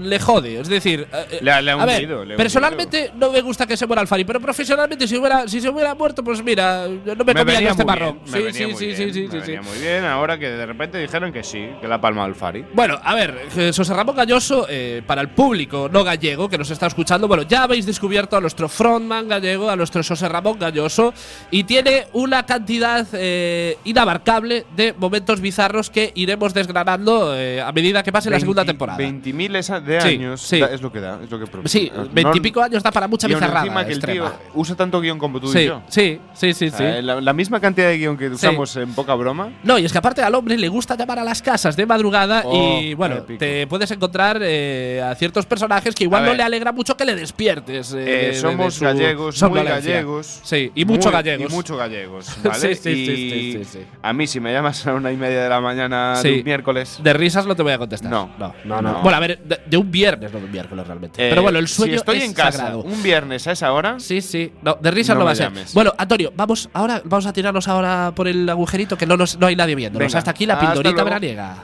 le, 0.00 0.18
jode. 0.20 0.60
Es 0.60 0.68
decir, 0.68 1.06
eh, 1.12 1.38
Le 1.40 1.50
ha- 1.50 1.60
le 1.60 1.70
ha 1.70 1.74
a 1.74 1.86
ver, 1.86 1.94
hundido, 1.96 2.24
le 2.24 2.34
ha 2.34 2.36
personalmente 2.36 3.12
no 3.16 3.30
me 3.30 3.40
gusta 3.40 3.66
que 3.66 3.76
se 3.76 3.86
muera 3.86 4.02
Alfari, 4.02 4.24
pero 4.24 4.40
profesionalmente 4.40 5.06
si 5.08 5.16
hubiera 5.16 5.46
si 5.48 5.60
se 5.60 5.68
hubiera 5.68 5.94
muerto, 5.94 6.22
pues 6.24 6.42
mira, 6.42 6.86
no 6.88 7.14
me, 7.24 7.34
comía 7.34 7.44
venía 7.44 7.70
este 7.70 7.84
marrón. 7.84 8.20
me 8.26 8.52
Sí, 8.52 8.52
sí, 8.52 8.74
sí, 8.76 8.96
sí, 8.96 9.12
sí, 9.12 9.20
me 9.22 9.28
sí, 9.30 9.38
venía 9.38 9.62
sí. 9.62 9.68
muy 9.68 9.78
bien, 9.78 10.04
ahora 10.04 10.38
que 10.38 10.48
de 10.48 10.66
repente 10.66 10.98
dijeron 10.98 11.32
que 11.32 11.42
sí, 11.42 11.68
que 11.80 11.88
la 11.88 12.00
palma 12.00 12.24
al 12.24 12.34
Fari. 12.34 12.64
Bueno, 12.72 12.98
a 13.02 13.14
ver, 13.14 13.36
eh, 13.56 13.72
José 13.74 13.94
Ramón 13.94 14.16
Galloso, 14.16 14.66
eh, 14.68 15.02
para 15.06 15.20
el 15.20 15.28
público 15.28 15.88
no 15.92 16.04
gallego 16.04 16.48
que 16.48 16.58
nos 16.58 16.70
está 16.70 16.86
escuchando, 16.86 17.28
bueno, 17.28 17.42
ya 17.44 17.62
habéis 17.64 17.86
descubierto 17.86 18.36
a 18.36 18.40
nuestro 18.40 18.68
frontman 18.68 19.28
gallego, 19.28 19.70
a 19.70 19.76
nuestro 19.76 20.02
José 20.02 20.28
Ramón 20.28 20.58
Galloso, 20.58 21.12
y 21.50 21.64
tiene 21.64 22.06
una 22.12 22.44
cantidad 22.46 23.06
eh, 23.12 23.76
inabarcable 23.84 24.64
de 24.76 24.92
momentos 24.92 25.40
bizarros 25.40 25.90
que 25.90 26.12
iremos 26.14 26.54
desgranando 26.54 27.34
eh, 27.36 27.60
a 27.60 27.72
medida 27.72 28.02
que 28.02 28.12
pase 28.12 28.30
la 28.30 28.38
segunda 28.40 28.62
20 28.62 28.72
temporada. 28.72 28.98
20.000 28.98 29.56
esa- 29.56 29.80
de 29.86 30.00
Sí, 30.00 30.08
años 30.08 30.40
sí. 30.42 30.58
da- 30.60 30.66
es 30.72 30.82
lo 30.82 30.90
que 30.92 31.00
da, 31.00 31.18
es 31.22 31.30
lo 31.30 31.38
que 31.38 31.46
provoca. 31.46 31.68
Sí, 31.68 31.90
No- 31.94 32.06
veintipico 32.12 32.62
años 32.62 32.82
da 32.82 32.90
para 32.90 33.08
mucha 33.08 33.26
y 33.28 33.34
bizarrada. 33.34 33.60
encima 33.60 33.84
que 33.84 33.92
el 33.92 33.98
extrema. 33.98 34.30
tío 34.30 34.38
usa 34.54 34.76
tanto 34.76 35.00
guion 35.00 35.18
como 35.18 35.40
tú 35.40 35.48
y 35.48 35.52
sí, 35.52 35.64
yo. 35.66 35.82
sí, 35.88 36.20
sí, 36.34 36.52
sí, 36.54 36.70
sí. 36.70 36.82
Eh, 36.82 37.02
la, 37.02 37.20
la 37.20 37.32
misma 37.32 37.60
cantidad 37.60 37.88
de 37.88 37.98
guion 37.98 38.16
que 38.16 38.28
usamos 38.28 38.74
en 38.76 38.92
poca 38.94 39.14
broma. 39.14 39.50
No, 39.62 39.78
y 39.78 39.84
es 39.84 39.92
que 39.92 39.98
aparte 39.98 40.22
al 40.22 40.34
hombre 40.34 40.56
le 40.58 40.68
gusta 40.68 40.96
llamar 40.96 41.18
a 41.20 41.24
las 41.24 41.40
casas 41.42 41.76
de 41.76 41.86
madrugada 41.86 42.42
Oh, 42.44 42.80
y 42.80 42.94
bueno, 42.94 43.16
épico. 43.16 43.38
te 43.38 43.66
puedes 43.66 43.90
encontrar 43.90 44.38
eh, 44.42 45.02
a 45.04 45.14
ciertos 45.14 45.46
personajes 45.46 45.94
que 45.94 46.04
igual 46.04 46.22
A 46.22 46.26
no 46.26 46.30
ver. 46.32 46.38
le 46.38 46.42
alegra 46.44 46.72
mucho 46.72 46.96
que 46.96 47.04
le 47.04 47.14
despiertes. 47.14 47.92
eh, 47.92 47.98
Eh, 47.98 48.04
de- 48.04 48.26
de 48.28 48.34
somos 48.34 48.80
gallegos, 48.80 49.42
muy 49.42 49.62
gallegos. 49.62 50.40
Sí, 50.44 50.70
y 50.74 50.84
mucho 50.84 51.08
muy- 51.08 51.12
gallegos. 51.12 51.52
Y 51.52 51.54
mucho 51.54 51.76
gallegos, 51.76 52.26
¿vale? 52.44 52.74
Sí, 52.74 52.82
sí, 52.82 52.90
y 52.90 53.06
sí, 53.06 53.16
sí, 53.16 53.52
sí, 53.52 53.64
sí. 53.64 53.78
A 54.02 54.12
mí, 54.12 54.26
si 54.26 54.40
me 54.40 54.52
llamas 54.52 54.86
a 54.86 54.94
una 54.94 55.12
y 55.12 55.16
media 55.16 55.42
de 55.44 55.48
la 55.48 55.60
mañana 55.60 56.16
Sí. 56.16 56.28
de 56.30 56.38
un 56.38 56.44
miércoles. 56.44 56.98
De 57.02 57.12
risas 57.12 57.46
no 57.46 57.54
te 57.54 57.62
voy 57.62 57.72
a 57.72 57.78
contestar. 57.78 58.10
No. 58.10 58.30
no, 58.38 58.54
no. 58.64 58.82
No. 58.82 59.02
Bueno, 59.02 59.16
a 59.16 59.20
ver, 59.20 59.38
de, 59.76 59.84
un 59.84 59.90
viernes, 59.90 60.32
no 60.32 60.38
de 60.38 60.44
un 60.46 60.52
miércoles 60.52 60.86
realmente. 60.86 61.26
eh, 61.26 61.30
Pero 61.30 61.42
bueno, 61.42 61.58
el 61.58 61.68
sueño 61.68 61.92
Si 61.92 61.96
estoy 61.98 62.18
es 62.18 62.24
en 62.24 62.32
casa 62.34 62.58
sagrado. 62.58 62.82
un 62.82 63.02
viernes 63.02 63.46
a 63.46 63.52
esa 63.52 63.72
hora. 63.72 64.00
Sí, 64.00 64.20
sí. 64.20 64.52
No, 64.62 64.76
de 64.80 64.90
risas 64.90 65.14
No 65.14 65.20
no, 65.20 65.26
va 65.26 65.32
a 65.32 65.34
ser. 65.34 65.46
llames. 65.48 65.72
Bueno, 65.74 65.92
Antonio, 65.96 66.32
vamos 66.36 66.68
ahora 66.72 67.00
vamos 67.04 67.26
a 67.26 67.32
tirarnos 67.32 67.68
ahora 67.68 68.12
por 68.14 68.28
el 68.28 68.48
agujerito 68.48 68.96
que 68.96 69.06
no, 69.06 69.16
nos- 69.16 69.38
no 69.38 69.46
hay 69.46 69.56
nadie 69.56 69.74
viéndonos. 69.74 70.06
Venga, 70.08 70.18
Hasta 70.18 70.30
aquí 70.30 70.46
la 70.46 70.58
pildorita 70.58 71.04
veraniega. 71.04 71.56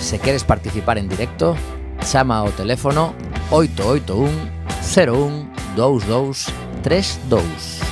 Se 0.00 0.18
queres 0.18 0.44
participar 0.44 0.98
en 0.98 1.08
directo, 1.08 1.56
chama 2.04 2.38
ao 2.44 2.52
teléfono 2.52 3.14
881 3.50 4.28
01 4.78 5.53
dois 5.74 6.04
dois 7.28 7.84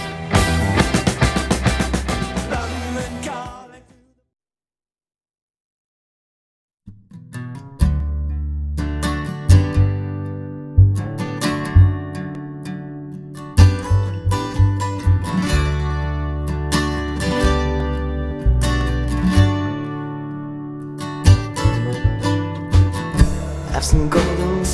some 23.92 24.08
golden 24.08 24.64